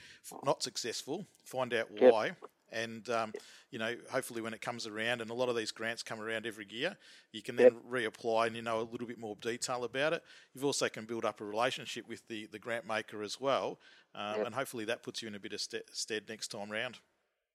not 0.44 0.63
successful, 0.63 1.28
find 1.45 1.76
out 1.76 1.90
why, 1.92 2.26
yep. 2.28 2.38
And 2.71 3.09
um, 3.09 3.33
you 3.71 3.80
know 3.80 3.95
hopefully 4.09 4.42
when 4.42 4.54
it 4.54 4.62
comes 4.62 4.88
around, 4.88 5.21
and 5.21 5.30
a 5.30 5.33
lot 5.33 5.50
of 5.50 5.56
these 5.56 5.71
grants 5.71 6.04
come 6.04 6.19
around 6.19 6.45
every 6.45 6.68
year, 6.69 6.97
you 7.31 7.42
can 7.42 7.56
then 7.56 7.74
yep. 7.92 8.14
reapply 8.14 8.47
and 8.47 8.56
you 8.56 8.62
know 8.62 8.80
a 8.80 8.88
little 8.90 9.07
bit 9.07 9.19
more 9.19 9.36
detail 9.42 9.83
about 9.83 10.14
it. 10.14 10.24
You've 10.54 10.66
also 10.66 10.90
can 10.90 11.06
build 11.06 11.26
up 11.26 11.42
a 11.42 11.45
relationship 11.45 12.07
with 12.07 12.28
the 12.28 12.47
the 12.52 12.59
grant 12.59 12.88
maker 12.88 13.24
as 13.24 13.40
well, 13.40 13.80
um, 14.16 14.45
and 14.45 14.56
hopefully 14.56 14.86
that 14.86 15.04
puts 15.04 15.21
you 15.21 15.28
in 15.28 15.36
a 15.36 15.40
bit 15.40 15.54
of 15.54 15.62
stead 15.62 16.24
next 16.30 16.50
time 16.50 16.71
round. 16.71 16.97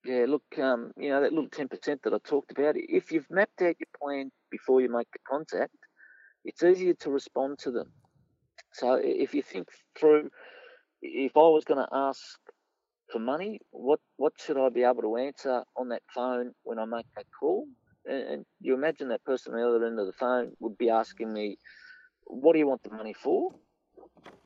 Yeah, 0.05 0.25
look, 0.27 0.43
um, 0.59 0.91
you 0.97 1.09
know, 1.09 1.21
that 1.21 1.31
little 1.31 1.49
10% 1.49 1.69
that 2.03 2.13
I 2.13 2.17
talked 2.25 2.51
about, 2.51 2.75
if 2.75 3.11
you've 3.11 3.29
mapped 3.29 3.61
out 3.61 3.77
your 3.79 3.87
plan 3.97 4.31
before 4.51 4.81
you 4.81 4.89
make 4.89 5.07
the 5.13 5.19
contact, 5.25 5.77
it's 6.43 6.61
easier 6.61 6.93
to 6.95 7.09
respond 7.09 7.59
to 7.59 7.71
them. 7.71 7.89
So 8.73 8.95
if 8.95 9.33
you 9.33 9.41
think 9.41 9.69
through, 9.97 10.29
if 11.01 11.37
I 11.37 11.39
was 11.39 11.63
going 11.63 11.79
to 11.79 11.87
ask 11.93 12.37
for 13.13 13.19
money, 13.19 13.59
what, 13.69 13.99
what 14.17 14.33
should 14.37 14.57
I 14.57 14.69
be 14.69 14.83
able 14.83 15.03
to 15.03 15.17
answer 15.17 15.63
on 15.77 15.89
that 15.89 16.01
phone 16.13 16.51
when 16.63 16.79
I 16.79 16.85
make 16.85 17.05
that 17.15 17.27
call? 17.39 17.67
And, 18.05 18.23
and 18.23 18.45
you 18.59 18.73
imagine 18.73 19.09
that 19.09 19.23
person 19.23 19.53
on 19.53 19.59
the 19.59 19.67
other 19.67 19.85
end 19.85 19.99
of 19.99 20.07
the 20.07 20.13
phone 20.13 20.53
would 20.59 20.77
be 20.77 20.89
asking 20.89 21.31
me, 21.31 21.59
what 22.25 22.53
do 22.53 22.59
you 22.59 22.67
want 22.67 22.81
the 22.83 22.89
money 22.89 23.13
for? 23.13 23.51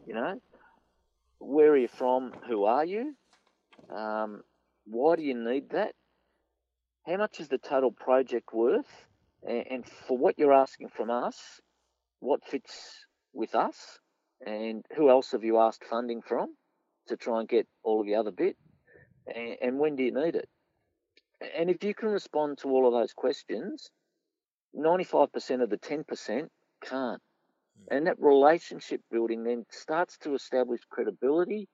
You 0.05 0.15
know, 0.15 0.41
where 1.39 1.71
are 1.71 1.77
you 1.77 1.87
from? 1.87 2.33
Who 2.47 2.65
are 2.65 2.85
you? 2.85 3.15
Um, 3.89 4.41
why 4.85 5.15
do 5.15 5.23
you 5.23 5.33
need 5.33 5.69
that? 5.69 5.93
How 7.05 7.15
much 7.15 7.39
is 7.39 7.47
the 7.47 7.57
total 7.57 7.91
project 7.91 8.53
worth? 8.53 9.07
And 9.47 9.85
for 10.07 10.17
what 10.17 10.37
you're 10.37 10.53
asking 10.53 10.89
from 10.89 11.09
us, 11.09 11.61
what 12.19 12.45
fits 12.45 13.05
with 13.33 13.55
us? 13.55 13.99
And 14.45 14.83
who 14.95 15.09
else 15.09 15.31
have 15.31 15.45
you 15.45 15.57
asked 15.57 15.85
funding 15.89 16.21
from 16.21 16.49
to 17.07 17.17
try 17.17 17.39
and 17.39 17.49
get 17.49 17.67
all 17.83 18.01
of 18.01 18.07
the 18.07 18.15
other 18.15 18.31
bit? 18.31 18.57
And 19.61 19.77
when 19.77 19.95
do 19.95 20.03
you 20.03 20.13
need 20.13 20.35
it? 20.35 20.47
And 21.57 21.69
if 21.69 21.83
you 21.83 21.93
can 21.93 22.09
respond 22.09 22.59
to 22.59 22.69
all 22.69 22.87
of 22.87 22.93
those 22.93 23.13
questions, 23.13 23.89
95% 24.75 25.61
of 25.61 25.69
the 25.69 25.77
10% 25.77 26.47
can't. 26.83 26.91
Hmm. 26.91 27.17
And 27.91 28.07
that 28.07 28.19
relationship 28.19 29.01
building 29.11 29.43
then 29.43 29.65
starts 29.69 30.17
to 30.19 30.33
establish 30.33 30.81
credibility 30.89 31.67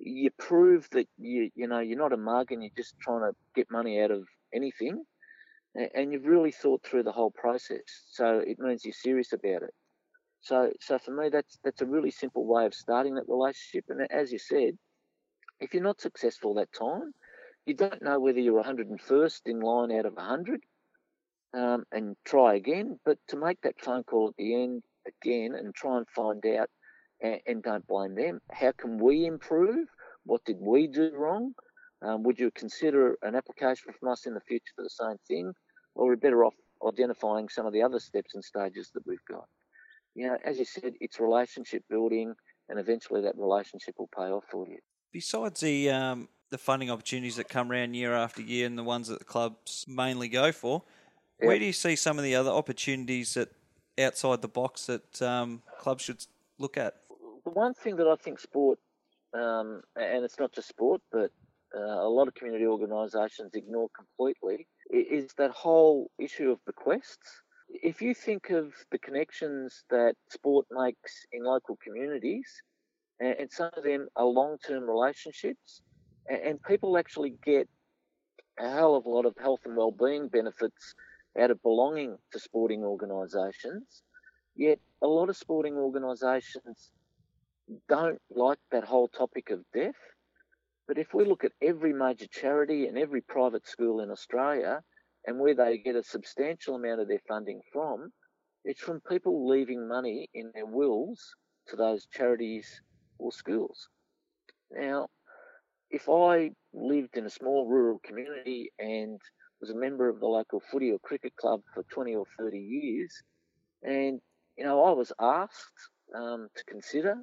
you 0.00 0.30
prove 0.38 0.88
that 0.92 1.06
you 1.18 1.50
you 1.54 1.68
know 1.68 1.80
you're 1.80 1.98
not 1.98 2.12
a 2.12 2.16
mug 2.16 2.52
and 2.52 2.62
you're 2.62 2.72
just 2.76 2.98
trying 3.00 3.20
to 3.20 3.36
get 3.54 3.70
money 3.70 4.00
out 4.00 4.10
of 4.10 4.26
anything, 4.54 5.04
and 5.94 6.12
you've 6.12 6.26
really 6.26 6.50
thought 6.50 6.82
through 6.82 7.02
the 7.02 7.12
whole 7.12 7.30
process. 7.30 7.82
So 8.10 8.42
it 8.44 8.58
means 8.58 8.84
you're 8.84 8.92
serious 8.92 9.32
about 9.32 9.62
it. 9.62 9.74
So, 10.40 10.72
so 10.80 10.98
for 10.98 11.12
me, 11.12 11.28
that's 11.28 11.58
that's 11.62 11.82
a 11.82 11.86
really 11.86 12.10
simple 12.10 12.46
way 12.46 12.66
of 12.66 12.74
starting 12.74 13.14
that 13.14 13.28
relationship. 13.28 13.84
And 13.88 14.10
as 14.10 14.32
you 14.32 14.38
said, 14.38 14.78
if 15.60 15.74
you're 15.74 15.82
not 15.82 16.00
successful 16.00 16.54
that 16.54 16.72
time, 16.72 17.12
you 17.66 17.74
don't 17.74 18.02
know 18.02 18.18
whether 18.18 18.40
you're 18.40 18.62
101st 18.62 19.40
in 19.46 19.60
line 19.60 19.92
out 19.92 20.06
of 20.06 20.14
100, 20.14 20.60
um, 21.54 21.84
and 21.92 22.16
try 22.24 22.54
again. 22.54 22.98
But 23.04 23.18
to 23.28 23.36
make 23.36 23.60
that 23.62 23.80
phone 23.80 24.04
call 24.04 24.28
at 24.28 24.36
the 24.36 24.62
end 24.62 24.82
again 25.06 25.54
and 25.54 25.74
try 25.74 25.98
and 25.98 26.08
find 26.08 26.44
out, 26.46 26.68
and, 27.20 27.40
and 27.46 27.62
don't 27.62 27.86
blame 27.86 28.14
them. 28.14 28.40
How 28.50 28.72
can 28.72 28.98
we 28.98 29.26
improve? 29.26 29.86
What 30.24 30.44
did 30.44 30.56
we 30.58 30.86
do 30.86 31.10
wrong? 31.14 31.52
Um, 32.02 32.22
would 32.22 32.38
you 32.38 32.50
consider 32.50 33.18
an 33.22 33.34
application 33.34 33.92
from 33.98 34.08
us 34.08 34.26
in 34.26 34.32
the 34.32 34.40
future 34.40 34.72
for 34.74 34.82
the 34.82 34.90
same 34.90 35.18
thing, 35.28 35.52
or 35.94 36.06
we're 36.06 36.12
we 36.12 36.16
better 36.16 36.44
off 36.44 36.54
identifying 36.86 37.48
some 37.50 37.66
of 37.66 37.74
the 37.74 37.82
other 37.82 37.98
steps 37.98 38.34
and 38.34 38.42
stages 38.42 38.90
that 38.94 39.06
we've 39.06 39.24
got? 39.28 39.46
You 40.14 40.28
know, 40.28 40.38
as 40.44 40.58
you 40.58 40.64
said, 40.64 40.94
it's 41.00 41.20
relationship 41.20 41.84
building, 41.88 42.34
and 42.68 42.78
eventually 42.78 43.22
that 43.22 43.36
relationship 43.36 43.94
will 43.98 44.10
pay 44.14 44.24
off 44.24 44.44
for 44.50 44.66
you. 44.66 44.78
Besides 45.12 45.60
the 45.60 45.90
um, 45.90 46.28
the 46.50 46.58
funding 46.58 46.90
opportunities 46.90 47.36
that 47.36 47.48
come 47.48 47.70
around 47.70 47.94
year 47.94 48.14
after 48.14 48.42
year, 48.42 48.66
and 48.66 48.76
the 48.76 48.84
ones 48.84 49.08
that 49.08 49.18
the 49.18 49.24
clubs 49.24 49.84
mainly 49.88 50.28
go 50.28 50.52
for, 50.52 50.82
yep. 51.40 51.48
where 51.48 51.58
do 51.58 51.64
you 51.64 51.72
see 51.72 51.96
some 51.96 52.18
of 52.18 52.24
the 52.24 52.34
other 52.34 52.50
opportunities 52.50 53.34
that 53.34 53.50
outside 53.98 54.42
the 54.42 54.48
box 54.48 54.86
that 54.86 55.22
um, 55.22 55.62
clubs 55.78 56.04
should 56.04 56.24
look 56.58 56.76
at? 56.76 56.96
The 57.44 57.50
one 57.50 57.74
thing 57.74 57.96
that 57.96 58.06
I 58.06 58.16
think 58.16 58.38
sport, 58.38 58.78
um, 59.32 59.82
and 59.96 60.24
it's 60.24 60.38
not 60.38 60.52
just 60.52 60.68
sport, 60.68 61.00
but 61.12 61.30
uh, 61.74 61.80
a 61.80 62.08
lot 62.08 62.28
of 62.28 62.34
community 62.34 62.66
organisations 62.66 63.54
ignore 63.54 63.88
completely, 63.96 64.66
is 64.90 65.32
that 65.38 65.50
whole 65.52 66.10
issue 66.18 66.50
of 66.50 66.64
bequests 66.64 67.42
if 67.72 68.02
you 68.02 68.14
think 68.14 68.50
of 68.50 68.72
the 68.90 68.98
connections 68.98 69.84
that 69.90 70.14
sport 70.28 70.66
makes 70.70 71.26
in 71.32 71.44
local 71.44 71.78
communities, 71.82 72.62
and, 73.20 73.50
some 73.50 73.70
of 73.76 73.84
them 73.84 74.08
are 74.16 74.24
long 74.24 74.56
term 74.66 74.88
relationships, 74.88 75.82
and, 76.28 76.62
people 76.62 76.96
actually 76.98 77.34
get 77.44 77.68
a 78.58 78.68
hell 78.68 78.94
of 78.94 79.06
a 79.06 79.08
lot 79.08 79.26
of 79.26 79.34
health 79.38 79.60
and 79.64 79.76
well-being 79.76 80.28
benefits 80.28 80.94
out 81.40 81.50
of 81.50 81.62
belonging 81.62 82.16
to 82.32 82.38
sporting 82.38 82.82
organisations. 82.82 84.02
Yet 84.56 84.80
a 85.02 85.06
lot 85.06 85.28
of 85.30 85.36
sporting 85.36 85.76
organisations 85.76 86.90
don't 87.88 88.20
like 88.30 88.58
that 88.72 88.84
whole 88.84 89.08
topic 89.08 89.50
of 89.50 89.60
death. 89.72 89.94
But 90.88 90.98
if 90.98 91.14
we 91.14 91.24
look 91.24 91.44
at 91.44 91.52
every 91.62 91.92
major 91.92 92.26
charity 92.26 92.86
and 92.86 92.98
every 92.98 93.20
private 93.20 93.66
school 93.66 94.00
in 94.00 94.10
Australia, 94.10 94.82
and 95.26 95.38
where 95.38 95.54
they 95.54 95.78
get 95.78 95.96
a 95.96 96.02
substantial 96.02 96.76
amount 96.76 97.00
of 97.00 97.08
their 97.08 97.22
funding 97.28 97.60
from, 97.72 98.12
it's 98.64 98.80
from 98.80 99.00
people 99.08 99.48
leaving 99.48 99.88
money 99.88 100.28
in 100.34 100.50
their 100.54 100.66
wills 100.66 101.34
to 101.68 101.76
those 101.76 102.06
charities 102.12 102.80
or 103.18 103.32
schools. 103.32 103.88
Now, 104.70 105.08
if 105.90 106.08
I 106.08 106.50
lived 106.72 107.16
in 107.16 107.26
a 107.26 107.30
small 107.30 107.66
rural 107.66 108.00
community 108.04 108.70
and 108.78 109.20
was 109.60 109.70
a 109.70 109.74
member 109.74 110.08
of 110.08 110.20
the 110.20 110.26
local 110.26 110.60
footy 110.60 110.90
or 110.90 110.98
cricket 111.00 111.34
club 111.36 111.62
for 111.74 111.82
20 111.84 112.14
or 112.14 112.26
30 112.38 112.58
years, 112.58 113.22
and 113.82 114.20
you 114.56 114.64
know 114.64 114.84
I 114.84 114.92
was 114.92 115.12
asked 115.20 115.90
um, 116.14 116.48
to 116.56 116.64
consider 116.64 117.16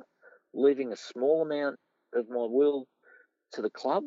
leaving 0.54 0.92
a 0.92 0.98
small 0.98 1.44
amount 1.44 1.78
of 2.14 2.30
my 2.30 2.46
will 2.50 2.88
to 3.54 3.62
the 3.62 3.70
club 3.70 4.04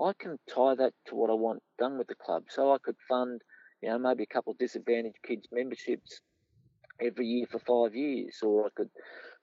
I 0.00 0.12
can 0.18 0.38
tie 0.48 0.74
that 0.76 0.92
to 1.06 1.14
what 1.14 1.30
I 1.30 1.34
want 1.34 1.62
done 1.78 1.98
with 1.98 2.06
the 2.06 2.14
club. 2.14 2.44
So 2.50 2.72
I 2.72 2.78
could 2.82 2.96
fund, 3.08 3.40
you 3.82 3.88
know, 3.88 3.98
maybe 3.98 4.24
a 4.24 4.32
couple 4.34 4.52
of 4.52 4.58
disadvantaged 4.58 5.18
kids 5.26 5.48
memberships 5.52 6.20
every 7.00 7.26
year 7.26 7.46
for 7.50 7.58
five 7.58 7.94
years, 7.94 8.36
or 8.42 8.66
I 8.66 8.68
could, 8.74 8.90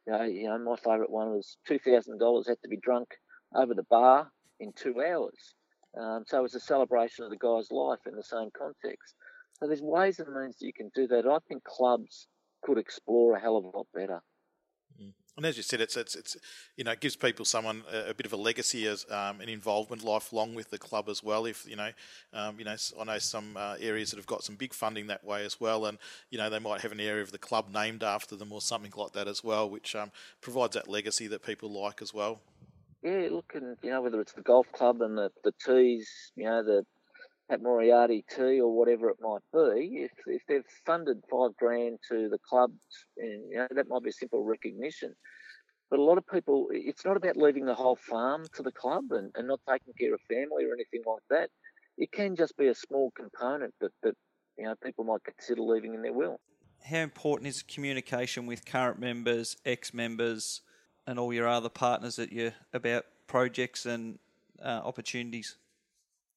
you 0.07 0.13
know, 0.13 0.23
you 0.23 0.47
know 0.47 0.57
my 0.59 0.75
favourite 0.77 1.09
one 1.09 1.29
was 1.29 1.57
two 1.67 1.79
thousand 1.79 2.19
dollars 2.19 2.47
had 2.47 2.61
to 2.63 2.69
be 2.69 2.77
drunk 2.77 3.09
over 3.55 3.73
the 3.73 3.83
bar 3.83 4.31
in 4.59 4.71
two 4.73 4.95
hours. 5.01 5.55
Um, 5.99 6.23
so 6.27 6.39
it 6.39 6.43
was 6.43 6.55
a 6.55 6.59
celebration 6.59 7.23
of 7.23 7.31
the 7.31 7.37
guy's 7.37 7.71
life 7.71 7.99
in 8.05 8.15
the 8.15 8.23
same 8.23 8.49
context. 8.57 9.15
So 9.59 9.67
there's 9.67 9.81
ways 9.81 10.19
and 10.19 10.33
means 10.33 10.57
that 10.57 10.65
you 10.65 10.73
can 10.73 10.91
do 10.93 11.07
that. 11.07 11.25
I 11.25 11.37
think 11.47 11.63
clubs 11.63 12.27
could 12.63 12.77
explore 12.77 13.35
a 13.35 13.39
hell 13.39 13.57
of 13.57 13.63
a 13.63 13.77
lot 13.77 13.87
better. 13.93 14.21
And 15.37 15.45
as 15.45 15.57
you 15.57 15.63
said, 15.63 15.81
it's 15.81 15.97
it's, 15.97 16.15
it's 16.15 16.37
you 16.77 16.85
know 16.85 16.91
it 16.91 17.01
gives 17.01 17.15
people 17.15 17.43
someone 17.43 17.83
a, 17.91 18.11
a 18.11 18.13
bit 18.13 18.25
of 18.25 18.31
a 18.31 18.37
legacy 18.37 18.87
as 18.87 19.05
um, 19.11 19.41
an 19.41 19.49
involvement 19.49 20.03
lifelong 20.03 20.55
with 20.55 20.69
the 20.69 20.77
club 20.77 21.09
as 21.09 21.21
well. 21.21 21.45
If 21.45 21.67
you 21.67 21.75
know, 21.75 21.89
um, 22.33 22.57
you 22.57 22.63
know, 22.63 22.75
I 22.99 23.03
know 23.03 23.17
some 23.17 23.57
uh, 23.57 23.75
areas 23.79 24.11
that 24.11 24.17
have 24.17 24.27
got 24.27 24.43
some 24.43 24.55
big 24.55 24.73
funding 24.73 25.07
that 25.07 25.25
way 25.25 25.43
as 25.43 25.59
well, 25.59 25.87
and 25.87 25.97
you 26.29 26.37
know 26.37 26.49
they 26.49 26.59
might 26.59 26.81
have 26.81 26.93
an 26.93 27.01
area 27.01 27.21
of 27.21 27.31
the 27.31 27.37
club 27.37 27.67
named 27.73 28.01
after 28.01 28.37
them 28.37 28.53
or 28.53 28.61
something 28.61 28.93
like 28.95 29.11
that 29.11 29.27
as 29.27 29.43
well, 29.43 29.69
which 29.69 29.93
um, 29.95 30.11
provides 30.39 30.73
that 30.75 30.87
legacy 30.87 31.27
that 31.27 31.43
people 31.43 31.69
like 31.69 32.01
as 32.01 32.13
well. 32.13 32.39
Yeah, 33.03 33.27
look, 33.29 33.51
and 33.55 33.75
you 33.83 33.91
know 33.91 34.01
whether 34.01 34.21
it's 34.21 34.33
the 34.33 34.41
golf 34.41 34.71
club 34.71 35.01
and 35.01 35.17
the 35.17 35.31
the 35.43 35.53
tees, 35.65 36.31
you 36.37 36.45
know 36.45 36.63
the 36.63 36.85
at 37.49 37.61
Moriarty 37.61 38.25
Tee 38.29 38.59
or 38.59 38.75
whatever 38.75 39.09
it 39.09 39.17
might 39.21 39.43
be, 39.53 40.03
if 40.03 40.11
if 40.25 40.41
they've 40.47 40.65
funded 40.85 41.23
five 41.29 41.55
grand 41.57 41.99
to 42.09 42.29
the 42.29 42.39
clubs, 42.49 43.05
and 43.17 43.49
you 43.49 43.57
know 43.57 43.67
that 43.71 43.87
might 43.87 44.03
be 44.03 44.11
simple 44.11 44.43
recognition. 44.43 45.13
But 45.89 45.99
a 45.99 46.03
lot 46.03 46.17
of 46.17 46.25
people, 46.27 46.67
it's 46.71 47.05
not 47.05 47.15
about 47.15 47.37
leaving 47.37 47.65
the 47.65 47.75
whole 47.75 47.95
farm 47.95 48.45
to 48.55 48.63
the 48.63 48.71
club 48.71 49.11
and, 49.11 49.31
and 49.35 49.47
not 49.47 49.59
taking 49.69 49.93
care 49.93 50.15
of 50.15 50.19
family 50.21 50.65
or 50.65 50.73
anything 50.73 51.03
like 51.05 51.21
that. 51.29 51.51
It 51.97 52.11
can 52.11 52.35
just 52.35 52.57
be 52.57 52.67
a 52.67 52.75
small 52.75 53.11
component 53.11 53.73
that, 53.81 53.91
that 54.01 54.15
you 54.57 54.65
know 54.65 54.73
people 54.83 55.03
might 55.05 55.23
consider 55.23 55.61
leaving 55.61 55.93
in 55.93 56.01
their 56.01 56.13
will. 56.13 56.39
How 56.83 56.97
important 56.97 57.47
is 57.47 57.61
communication 57.61 58.45
with 58.45 58.65
current 58.65 58.99
members, 58.99 59.55
ex-members, 59.65 60.61
and 61.07 61.19
all 61.19 61.33
your 61.33 61.47
other 61.47 61.69
partners 61.69 62.15
that 62.15 62.31
you 62.31 62.51
about 62.73 63.05
projects 63.27 63.85
and 63.85 64.19
uh, 64.63 64.81
opportunities? 64.83 65.57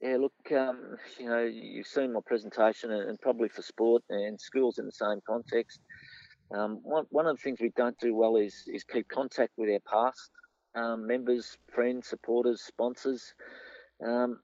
Yeah, 0.01 0.17
look, 0.19 0.53
um, 0.53 0.97
you 1.19 1.29
know, 1.29 1.43
you've 1.45 1.87
seen 1.87 2.13
my 2.13 2.21
presentation, 2.25 2.93
and 2.93 3.21
probably 3.21 3.49
for 3.49 3.63
sport 3.63 4.05
and 4.09 4.41
schools 4.41 4.79
in 4.79 4.87
the 4.87 4.93
same 4.93 5.21
context. 5.27 5.81
Um, 6.55 6.79
one, 6.85 7.05
one 7.11 7.27
of 7.27 7.37
the 7.37 7.43
things 7.43 7.59
we 7.61 7.73
don't 7.77 7.99
do 7.99 8.15
well 8.15 8.37
is 8.37 8.55
is 8.69 8.85
keep 8.85 9.09
contact 9.09 9.53
with 9.57 9.69
our 9.71 9.81
past 9.91 10.31
um, 10.77 11.07
members, 11.07 11.59
friends, 11.75 12.07
supporters, 12.09 12.63
sponsors. 12.63 13.35
Um, 14.07 14.39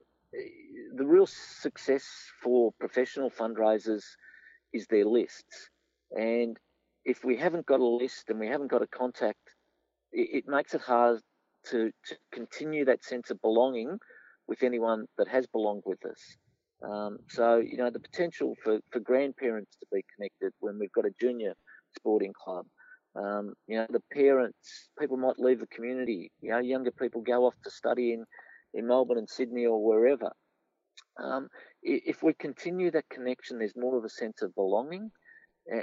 the 0.97 1.07
real 1.07 1.27
success 1.27 2.05
for 2.43 2.73
professional 2.81 3.31
fundraisers 3.31 4.03
is 4.73 4.87
their 4.89 5.05
lists, 5.05 5.71
and 6.11 6.59
if 7.05 7.23
we 7.23 7.37
haven't 7.37 7.67
got 7.67 7.79
a 7.79 7.87
list 7.87 8.25
and 8.29 8.41
we 8.41 8.49
haven't 8.49 8.73
got 8.73 8.83
a 8.83 8.89
contact, 8.89 9.55
it, 10.13 10.39
it 10.39 10.49
makes 10.49 10.75
it 10.75 10.81
hard 10.81 11.21
to, 11.67 11.93
to 12.07 12.17
continue 12.33 12.85
that 12.85 13.05
sense 13.05 13.31
of 13.31 13.41
belonging 13.41 13.99
with 14.49 14.63
anyone 14.63 15.07
that 15.19 15.29
has 15.29 15.47
belonged 15.47 15.83
with 15.87 16.05
us. 16.05 16.37
Um, 16.83 17.19
so, 17.29 17.57
you 17.57 17.77
know, 17.77 17.91
the 17.91 18.01
potential 18.01 18.55
for, 18.63 18.81
for 18.91 19.01
grandparents 19.01 19.77
to 19.81 19.87
be 19.93 20.05
connected 20.15 20.53
when 20.61 20.79
we've 20.79 20.93
got 20.93 21.07
a 21.07 21.15
junior 21.21 21.55
sporting 21.97 22.33
club. 22.33 22.67
Um, 23.17 23.55
you 23.67 23.77
know, 23.77 23.87
the 23.89 24.03
parents, 24.13 24.89
people 24.99 25.17
might 25.17 25.39
leave 25.39 25.61
the 25.61 25.67
community. 25.69 26.31
You 26.41 26.51
know, 26.51 26.59
younger 26.59 26.91
people 26.91 27.23
go 27.23 27.47
off 27.47 27.55
to 27.65 27.71
study 27.71 28.13
in, 28.13 28.25
in 28.75 28.87
Melbourne 28.87 29.19
and 29.19 29.29
Sydney 29.29 29.67
or 29.67 29.83
wherever. 29.83 30.33
Um, 31.23 31.49
if 31.83 32.23
we 32.23 32.35
continue 32.35 32.91
that 32.91 33.09
connection, 33.09 33.59
there's 33.59 33.77
more 33.77 33.97
of 33.97 34.05
a 34.05 34.09
sense 34.09 34.43
of 34.43 34.55
belonging 34.55 35.11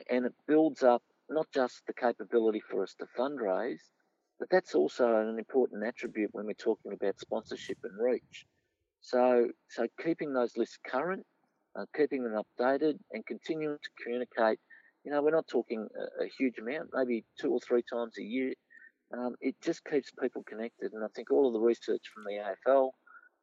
and 0.09 0.25
it 0.25 0.33
builds 0.47 0.83
up 0.83 1.01
not 1.29 1.47
just 1.53 1.81
the 1.87 1.93
capability 1.93 2.61
for 2.69 2.83
us 2.83 2.93
to 2.99 3.05
fundraise, 3.17 3.79
but 4.39 4.49
that's 4.49 4.75
also 4.75 5.15
an 5.15 5.39
important 5.39 5.85
attribute 5.85 6.29
when 6.33 6.45
we're 6.45 6.53
talking 6.53 6.93
about 6.93 7.19
sponsorship 7.19 7.77
and 7.83 7.97
reach. 7.99 8.45
So, 9.01 9.47
so 9.69 9.87
keeping 10.03 10.33
those 10.33 10.55
lists 10.57 10.77
current, 10.87 11.25
uh, 11.77 11.85
keeping 11.95 12.23
them 12.23 12.41
updated, 12.41 12.99
and 13.11 13.25
continuing 13.25 13.77
to 13.77 14.03
communicate. 14.03 14.59
You 15.03 15.11
know, 15.11 15.21
we're 15.21 15.31
not 15.31 15.47
talking 15.47 15.87
a, 15.97 16.25
a 16.25 16.27
huge 16.37 16.59
amount, 16.59 16.89
maybe 16.93 17.25
two 17.39 17.51
or 17.51 17.59
three 17.59 17.83
times 17.91 18.17
a 18.19 18.23
year. 18.23 18.53
Um, 19.17 19.35
it 19.41 19.55
just 19.61 19.83
keeps 19.85 20.11
people 20.21 20.43
connected, 20.43 20.93
and 20.93 21.03
I 21.03 21.07
think 21.15 21.31
all 21.31 21.47
of 21.47 21.53
the 21.53 21.59
research 21.59 22.03
from 22.13 22.23
the 22.23 22.53
AFL, 22.69 22.91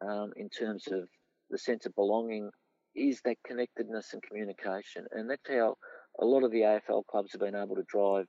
um, 0.00 0.32
in 0.36 0.48
terms 0.48 0.86
of 0.90 1.08
the 1.50 1.58
sense 1.58 1.84
of 1.84 1.94
belonging, 1.94 2.50
is 2.94 3.20
that 3.24 3.36
connectedness 3.46 4.12
and 4.12 4.22
communication, 4.22 5.06
and 5.12 5.28
that's 5.28 5.48
how 5.48 5.76
a 6.20 6.24
lot 6.24 6.42
of 6.42 6.50
the 6.50 6.60
AFL 6.60 7.04
clubs 7.06 7.32
have 7.32 7.40
been 7.40 7.54
able 7.54 7.76
to 7.76 7.84
drive 7.88 8.26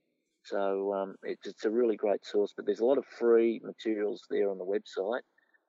So 0.45 0.95
um, 0.95 1.17
it's, 1.25 1.47
it's 1.47 1.65
a 1.65 1.71
really 1.71 1.97
great 1.97 2.25
source. 2.25 2.53
But 2.57 2.67
there's 2.67 2.81
a 2.81 2.85
lot 2.85 2.99
of 2.99 3.05
free 3.19 3.61
materials 3.65 4.23
there 4.31 4.51
on 4.51 4.59
the 4.59 4.65
website 4.65 5.23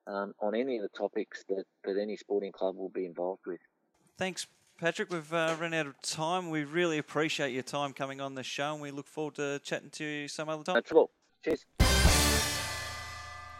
um, 0.08 0.34
on 0.42 0.56
any 0.56 0.78
of 0.78 0.84
the 0.84 0.98
topics 0.98 1.44
that, 1.50 1.64
that 1.84 2.00
any 2.00 2.16
sporting 2.16 2.52
club 2.52 2.76
will 2.76 2.90
be 2.90 3.06
involved 3.06 3.42
with. 3.48 3.60
Thanks, 4.18 4.48
Patrick. 4.80 5.12
We've 5.12 5.34
uh, 5.34 5.56
run 5.60 5.74
out 5.74 5.88
of 5.88 6.00
time. 6.02 6.50
We 6.50 6.64
really 6.64 7.00
appreciate 7.00 7.54
your 7.54 7.64
time 7.64 7.94
coming 7.94 8.22
on 8.22 8.36
the 8.36 8.44
show, 8.44 8.74
and 8.74 8.82
we 8.82 8.92
look 8.92 9.08
forward 9.08 9.36
to 9.36 9.60
chatting 9.64 9.90
to 9.92 10.06
you 10.06 10.28
some 10.28 10.50
other 10.50 10.64
time. 10.64 10.76
That's 10.76 10.92
all. 10.92 11.12
Cheers. 11.44 11.66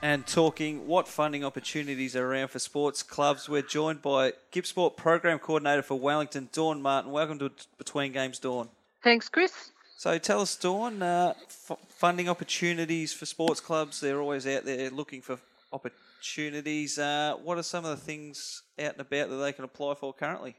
And 0.02 0.28
talking 0.28 0.88
what 0.88 1.08
funding 1.08 1.44
opportunities 1.44 2.16
are 2.16 2.32
around 2.32 2.50
for 2.50 2.60
sports 2.60 3.02
clubs, 3.02 3.50
we're 3.50 3.64
joined 3.64 4.02
by 4.02 4.34
GippSport 4.52 4.96
Program 4.96 5.40
Coordinator 5.40 5.82
for 5.82 6.00
Wellington, 6.00 6.50
Dawn 6.52 6.82
Martin. 6.82 7.12
Welcome 7.12 7.40
to 7.40 7.52
Between 7.78 8.12
Games, 8.12 8.38
Dawn. 8.38 8.70
Thanks, 9.04 9.28
Chris. 9.28 9.72
So 9.98 10.18
tell 10.20 10.42
us, 10.42 10.56
Dawn, 10.56 11.02
uh, 11.02 11.34
f- 11.48 11.80
funding 11.90 12.30
opportunities 12.30 13.12
for 13.12 13.26
sports 13.26 13.60
clubs. 13.60 14.00
They're 14.00 14.22
always 14.22 14.46
out 14.46 14.66
there 14.66 14.92
looking 14.92 15.22
for 15.22 15.40
opportunities 15.74 16.04
opportunities. 16.18 16.98
Uh, 16.98 17.36
what 17.44 17.58
are 17.58 17.64
some 17.64 17.86
of 17.86 17.92
the 17.92 18.04
things 18.06 18.64
out 18.80 18.94
and 18.94 19.02
about 19.02 19.30
that 19.30 19.36
they 19.38 19.54
can 19.54 19.66
apply 19.66 19.94
for 19.96 20.14
currently? 20.14 20.56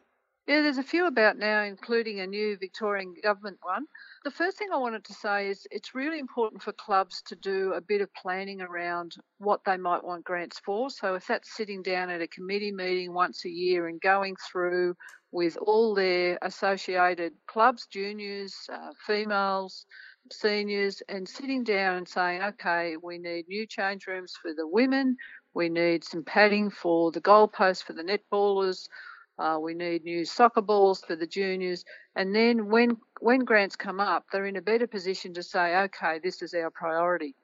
Yeah, 0.47 0.63
there's 0.63 0.79
a 0.79 0.83
few 0.83 1.07
about 1.07 1.37
now, 1.37 1.63
including 1.63 2.21
a 2.21 2.27
new 2.27 2.57
Victorian 2.57 3.15
government 3.23 3.59
one. 3.61 3.85
The 4.25 4.31
first 4.33 4.59
thing 4.59 4.69
I 4.73 4.79
wanted 4.79 5.05
to 5.05 5.15
say 5.15 5.49
is 5.49 5.67
it's 5.71 5.95
really 5.95 6.19
important 6.19 6.63
for 6.63 6.73
clubs 6.73 7.23
to 7.27 7.37
do 7.37 7.73
a 7.75 7.81
bit 7.81 8.01
of 8.01 8.13
planning 8.15 8.61
around 8.61 9.15
what 9.39 9.61
they 9.65 9.77
might 9.77 10.03
want 10.03 10.25
grants 10.25 10.61
for. 10.65 10.91
So 10.91 11.15
if 11.15 11.27
that's 11.27 11.57
sitting 11.57 11.83
down 11.83 12.11
at 12.11 12.21
a 12.21 12.27
committee 12.27 12.73
meeting 12.73 13.15
once 13.15 13.45
a 13.45 13.49
year 13.49 13.87
and 13.87 14.01
going 14.01 14.35
through 14.51 14.97
with 15.31 15.57
all 15.59 15.95
their 15.95 16.39
associated 16.43 17.33
clubs, 17.47 17.87
juniors, 17.87 18.55
uh, 18.73 18.91
females, 19.07 19.87
seniors, 20.33 21.01
and 21.09 21.29
sitting 21.29 21.63
down 21.63 21.97
and 21.97 22.09
saying, 22.09 22.43
okay, 22.43 22.97
we 23.01 23.19
need 23.19 23.47
new 23.49 23.67
change 23.67 24.07
rooms 24.07 24.35
for 24.41 24.53
the 24.53 24.67
women, 24.67 25.17
we 25.55 25.69
need 25.69 26.05
some 26.05 26.25
padding 26.25 26.71
for 26.71 27.13
the 27.13 27.21
goalposts 27.21 27.83
for 27.85 27.93
the 27.93 28.03
netballers. 28.03 28.89
Uh, 29.39 29.59
we 29.61 29.75
need 29.75 30.05
new 30.05 30.25
soccer 30.25 30.61
balls 30.61 31.03
for 31.07 31.17
the 31.17 31.27
juniors. 31.27 31.85
And 32.17 32.35
then 32.35 32.69
when 32.69 32.97
when 33.21 33.41
grants 33.41 33.77
come 33.77 34.01
up, 34.01 34.27
they're 34.33 34.47
in 34.47 34.57
a 34.57 34.63
better 34.63 34.87
position 34.87 35.35
to 35.35 35.43
say, 35.43 35.77
okay, 35.77 36.19
this 36.23 36.43
is 36.43 36.55
our 36.55 36.71
priority. 36.71 37.35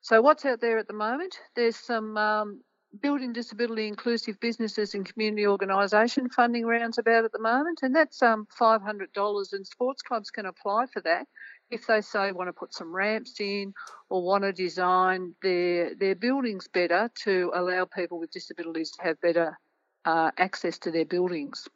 So 0.00 0.22
what's 0.22 0.44
out 0.44 0.60
there 0.60 0.78
at 0.78 0.88
the 0.88 0.94
moment? 0.94 1.36
There's 1.56 1.76
some 1.76 2.16
um, 2.16 2.60
building 3.02 3.32
disability 3.32 3.86
inclusive 3.86 4.40
businesses 4.40 4.94
and 4.94 5.04
community 5.04 5.46
organisation 5.46 6.28
funding 6.28 6.66
rounds 6.66 6.98
about 6.98 7.24
at 7.24 7.32
the 7.32 7.40
moment, 7.40 7.80
and 7.82 7.94
that's 7.94 8.22
um, 8.22 8.46
$500, 8.58 9.52
and 9.52 9.66
sports 9.66 10.02
clubs 10.02 10.30
can 10.30 10.46
apply 10.46 10.86
for 10.92 11.00
that 11.02 11.26
if 11.70 11.86
they 11.86 12.00
say 12.00 12.32
want 12.32 12.48
to 12.48 12.52
put 12.52 12.74
some 12.74 12.94
ramps 12.94 13.40
in 13.40 13.72
or 14.08 14.22
want 14.22 14.42
to 14.42 14.52
design 14.52 15.34
their 15.42 15.94
their 15.94 16.16
buildings 16.16 16.66
better 16.66 17.10
to 17.22 17.52
allow 17.54 17.84
people 17.84 18.18
with 18.18 18.30
disabilities 18.30 18.90
to 18.90 19.02
have 19.02 19.20
better 19.20 19.56
uh, 20.04 20.30
access 20.38 20.78
to 20.78 20.90
their 20.90 21.04
buildings. 21.04 21.68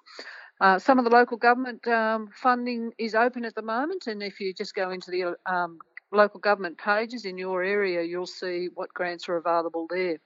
Uh, 0.61 0.79
some 0.79 0.99
of 0.99 1.05
the 1.05 1.11
local 1.11 1.37
government 1.37 1.87
um, 1.89 2.29
funding 2.35 2.93
is 2.99 3.15
open 3.15 3.45
at 3.45 3.55
the 3.55 3.63
moment, 3.63 4.07
and 4.07 4.23
if 4.23 4.41
you 4.41 4.55
just 4.55 4.75
go 4.75 4.91
into 4.91 5.11
the 5.11 5.35
um, 5.47 5.79
local 6.13 6.41
government 6.41 6.79
pages 6.79 7.25
in 7.25 7.37
your 7.37 7.63
area, 7.63 8.03
you'll 8.03 8.27
see 8.27 8.69
what 8.75 8.95
grants 8.95 9.29
are 9.29 9.37
available 9.37 9.87
there. 9.91 10.19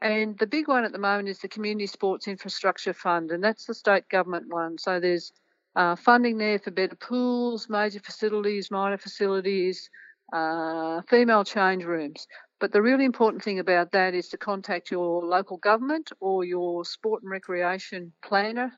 And 0.00 0.38
the 0.38 0.46
big 0.46 0.68
one 0.68 0.84
at 0.84 0.92
the 0.92 0.98
moment 0.98 1.28
is 1.28 1.38
the 1.38 1.48
Community 1.48 1.86
Sports 1.86 2.28
Infrastructure 2.28 2.92
Fund, 2.92 3.30
and 3.30 3.42
that's 3.42 3.64
the 3.64 3.74
state 3.74 4.08
government 4.10 4.46
one. 4.48 4.76
So 4.76 5.00
there's 5.00 5.32
uh, 5.76 5.96
funding 5.96 6.36
there 6.36 6.58
for 6.58 6.70
better 6.70 6.96
pools, 6.96 7.68
major 7.70 8.00
facilities, 8.00 8.70
minor 8.70 8.98
facilities, 8.98 9.88
uh, 10.32 11.00
female 11.08 11.44
change 11.44 11.84
rooms. 11.84 12.26
But 12.64 12.72
the 12.72 12.80
really 12.80 13.04
important 13.04 13.42
thing 13.44 13.58
about 13.58 13.92
that 13.92 14.14
is 14.14 14.30
to 14.30 14.38
contact 14.38 14.90
your 14.90 15.22
local 15.22 15.58
government 15.58 16.10
or 16.18 16.46
your 16.46 16.86
sport 16.86 17.22
and 17.22 17.30
recreation 17.30 18.10
planner 18.24 18.72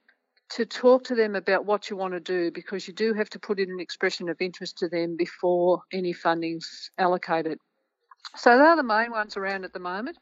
to 0.54 0.66
talk 0.66 1.04
to 1.04 1.14
them 1.14 1.36
about 1.36 1.66
what 1.66 1.88
you 1.88 1.96
want 1.96 2.12
to 2.14 2.18
do 2.18 2.50
because 2.50 2.88
you 2.88 2.94
do 2.94 3.14
have 3.14 3.30
to 3.30 3.38
put 3.38 3.60
in 3.60 3.70
an 3.70 3.78
expression 3.78 4.28
of 4.28 4.40
interest 4.40 4.78
to 4.78 4.88
them 4.88 5.16
before 5.16 5.82
any 5.92 6.12
funding's 6.12 6.90
allocated. 6.98 7.60
So 8.34 8.58
they're 8.58 8.74
the 8.74 8.82
main 8.82 9.12
ones 9.12 9.36
around 9.36 9.64
at 9.64 9.72
the 9.72 9.78
moment. 9.78 10.18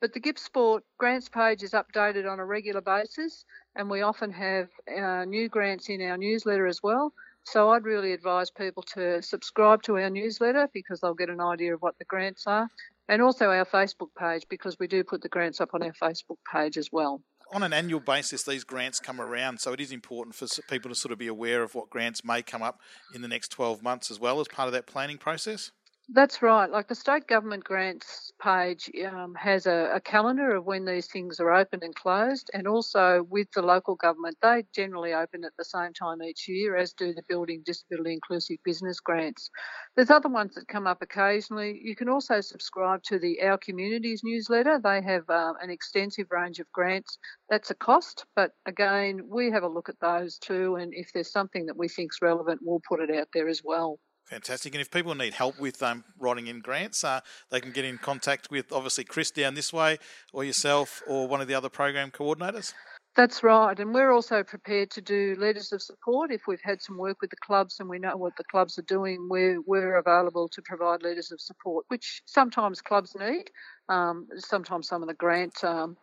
But 0.00 0.12
the 0.12 0.20
GippSport 0.20 0.82
grants 0.96 1.28
page 1.28 1.64
is 1.64 1.72
updated 1.72 2.30
on 2.30 2.38
a 2.38 2.44
regular 2.44 2.82
basis, 2.82 3.44
and 3.74 3.90
we 3.90 4.02
often 4.02 4.30
have 4.30 4.68
uh, 4.96 5.24
new 5.24 5.48
grants 5.48 5.88
in 5.88 6.00
our 6.02 6.16
newsletter 6.16 6.68
as 6.68 6.84
well. 6.84 7.12
So 7.42 7.70
I'd 7.70 7.82
really 7.82 8.12
advise 8.12 8.52
people 8.52 8.84
to 8.94 9.20
subscribe 9.22 9.82
to 9.84 9.96
our 9.98 10.10
newsletter 10.10 10.68
because 10.72 11.00
they'll 11.00 11.14
get 11.14 11.30
an 11.30 11.40
idea 11.40 11.74
of 11.74 11.82
what 11.82 11.98
the 11.98 12.04
grants 12.04 12.46
are, 12.46 12.68
and 13.08 13.22
also 13.22 13.46
our 13.46 13.64
Facebook 13.64 14.08
page 14.18 14.44
because 14.48 14.78
we 14.78 14.86
do 14.86 15.02
put 15.02 15.22
the 15.22 15.28
grants 15.28 15.60
up 15.60 15.70
on 15.74 15.82
our 15.82 15.92
Facebook 15.92 16.38
page 16.52 16.76
as 16.76 16.90
well. 16.92 17.22
On 17.54 17.62
an 17.62 17.72
annual 17.72 18.00
basis, 18.00 18.42
these 18.42 18.62
grants 18.62 19.00
come 19.00 19.20
around, 19.20 19.58
so 19.58 19.72
it 19.72 19.80
is 19.80 19.90
important 19.90 20.34
for 20.34 20.46
people 20.68 20.90
to 20.90 20.94
sort 20.94 21.12
of 21.12 21.18
be 21.18 21.28
aware 21.28 21.62
of 21.62 21.74
what 21.74 21.88
grants 21.88 22.22
may 22.22 22.42
come 22.42 22.62
up 22.62 22.80
in 23.14 23.22
the 23.22 23.28
next 23.28 23.48
12 23.48 23.82
months 23.82 24.10
as 24.10 24.20
well 24.20 24.38
as 24.40 24.48
part 24.48 24.66
of 24.66 24.74
that 24.74 24.86
planning 24.86 25.16
process. 25.16 25.70
That's 26.10 26.40
right. 26.40 26.70
Like 26.70 26.88
the 26.88 26.94
state 26.94 27.26
government 27.26 27.64
grants 27.64 28.32
page 28.42 28.90
um, 29.06 29.34
has 29.34 29.66
a, 29.66 29.90
a, 29.94 30.00
calendar 30.00 30.56
of 30.56 30.64
when 30.64 30.86
these 30.86 31.06
things 31.06 31.38
are 31.38 31.52
open 31.52 31.80
and 31.82 31.94
closed, 31.94 32.50
and 32.54 32.66
also 32.66 33.26
with 33.28 33.50
the 33.52 33.60
local 33.60 33.94
government, 33.94 34.38
they 34.40 34.64
generally 34.74 35.12
open 35.12 35.44
at 35.44 35.52
the 35.58 35.66
same 35.66 35.92
time 35.92 36.22
each 36.22 36.48
year, 36.48 36.76
as 36.76 36.94
do 36.94 37.12
the 37.12 37.22
Building 37.28 37.62
Disability 37.62 38.14
Inclusive 38.14 38.56
Business 38.64 39.00
grants. 39.00 39.50
There's 39.96 40.08
other 40.08 40.30
ones 40.30 40.54
that 40.54 40.66
come 40.66 40.86
up 40.86 41.02
occasionally. 41.02 41.78
You 41.84 41.94
can 41.94 42.08
also 42.08 42.40
subscribe 42.40 43.02
to 43.02 43.18
the 43.18 43.42
Our 43.42 43.58
Communities 43.58 44.22
newsletter. 44.24 44.80
They 44.82 45.02
have 45.02 45.28
uh, 45.28 45.54
an 45.60 45.68
extensive 45.68 46.28
range 46.30 46.58
of 46.58 46.72
grants. 46.72 47.18
That's 47.50 47.70
a 47.70 47.74
cost, 47.74 48.24
but 48.34 48.52
again, 48.64 49.28
we 49.28 49.50
have 49.50 49.62
a 49.62 49.68
look 49.68 49.90
at 49.90 50.00
those 50.00 50.38
too, 50.38 50.76
and 50.76 50.94
if 50.94 51.12
there's 51.12 51.30
something 51.30 51.66
that 51.66 51.76
we 51.76 51.86
think 51.88 52.12
is 52.14 52.22
relevant, 52.22 52.60
we'll 52.62 52.80
put 52.88 53.00
it 53.00 53.14
out 53.14 53.28
there 53.34 53.48
as 53.48 53.60
well. 53.62 53.98
Fantastic. 54.30 54.74
And 54.74 54.80
if 54.82 54.90
people 54.90 55.14
need 55.14 55.32
help 55.32 55.58
with 55.58 55.82
um, 55.82 56.04
writing 56.18 56.48
in 56.48 56.60
grants, 56.60 57.02
uh, 57.02 57.20
they 57.50 57.60
can 57.60 57.72
get 57.72 57.86
in 57.86 57.96
contact 57.96 58.50
with 58.50 58.70
obviously 58.72 59.04
Chris 59.04 59.30
down 59.30 59.54
this 59.54 59.72
way, 59.72 59.98
or 60.34 60.44
yourself, 60.44 61.02
or 61.06 61.26
one 61.26 61.40
of 61.40 61.48
the 61.48 61.54
other 61.54 61.70
program 61.70 62.10
coordinators. 62.10 62.74
That's 63.16 63.42
right, 63.42 63.76
and 63.80 63.92
we're 63.92 64.12
also 64.12 64.44
prepared 64.44 64.90
to 64.92 65.00
do 65.00 65.34
letters 65.40 65.72
of 65.72 65.82
support 65.82 66.30
if 66.30 66.42
we've 66.46 66.60
had 66.62 66.80
some 66.80 66.96
work 66.98 67.20
with 67.20 67.30
the 67.30 67.36
clubs 67.44 67.80
and 67.80 67.88
we 67.88 67.98
know 67.98 68.16
what 68.16 68.36
the 68.36 68.44
clubs 68.44 68.78
are 68.78 68.82
doing. 68.82 69.26
We're 69.28 69.60
we're 69.62 69.96
available 69.96 70.48
to 70.50 70.62
provide 70.62 71.02
letters 71.02 71.32
of 71.32 71.40
support, 71.40 71.84
which 71.88 72.22
sometimes 72.26 72.80
clubs 72.80 73.16
need. 73.18 73.50
Um, 73.88 74.28
sometimes 74.36 74.86
some 74.86 75.02
of 75.02 75.08
the 75.08 75.14
grant 75.14 75.64
um, 75.64 75.96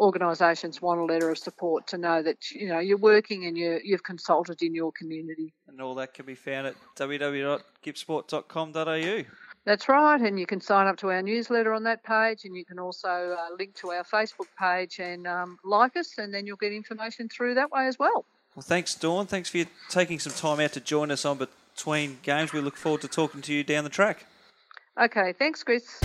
organisations 0.00 0.82
want 0.82 1.00
a 1.00 1.04
letter 1.04 1.30
of 1.30 1.38
support 1.38 1.86
to 1.88 1.98
know 1.98 2.22
that 2.22 2.50
you 2.50 2.68
know 2.68 2.78
you're 2.78 2.98
working 2.98 3.46
and 3.46 3.56
you 3.56 3.80
you've 3.82 4.02
consulted 4.02 4.60
in 4.62 4.74
your 4.74 4.92
community. 4.92 5.54
And 5.68 5.80
all 5.80 5.94
that 5.96 6.14
can 6.14 6.26
be 6.26 6.34
found 6.34 6.66
at 6.66 6.74
www.gippsport.com.au. 6.96 9.24
That's 9.64 9.88
right, 9.88 10.20
and 10.20 10.40
you 10.40 10.46
can 10.46 10.60
sign 10.60 10.88
up 10.88 10.96
to 10.98 11.10
our 11.10 11.22
newsletter 11.22 11.72
on 11.72 11.84
that 11.84 12.02
page, 12.02 12.44
and 12.44 12.56
you 12.56 12.64
can 12.64 12.80
also 12.80 13.36
uh, 13.38 13.54
link 13.56 13.76
to 13.76 13.92
our 13.92 14.02
Facebook 14.02 14.48
page 14.58 14.98
and 14.98 15.24
um, 15.26 15.56
like 15.64 15.96
us, 15.96 16.18
and 16.18 16.34
then 16.34 16.46
you'll 16.46 16.56
get 16.56 16.72
information 16.72 17.28
through 17.28 17.54
that 17.54 17.70
way 17.70 17.86
as 17.86 17.96
well. 17.96 18.24
Well, 18.56 18.64
thanks, 18.64 18.96
Dawn. 18.96 19.26
Thanks 19.26 19.48
for 19.48 19.64
taking 19.88 20.18
some 20.18 20.32
time 20.32 20.58
out 20.58 20.72
to 20.72 20.80
join 20.80 21.12
us 21.12 21.24
on 21.24 21.46
Between 21.74 22.18
Games. 22.22 22.52
We 22.52 22.60
look 22.60 22.76
forward 22.76 23.02
to 23.02 23.08
talking 23.08 23.40
to 23.42 23.54
you 23.54 23.62
down 23.62 23.84
the 23.84 23.90
track. 23.90 24.26
Okay, 25.00 25.32
thanks, 25.32 25.62
Chris. 25.62 26.00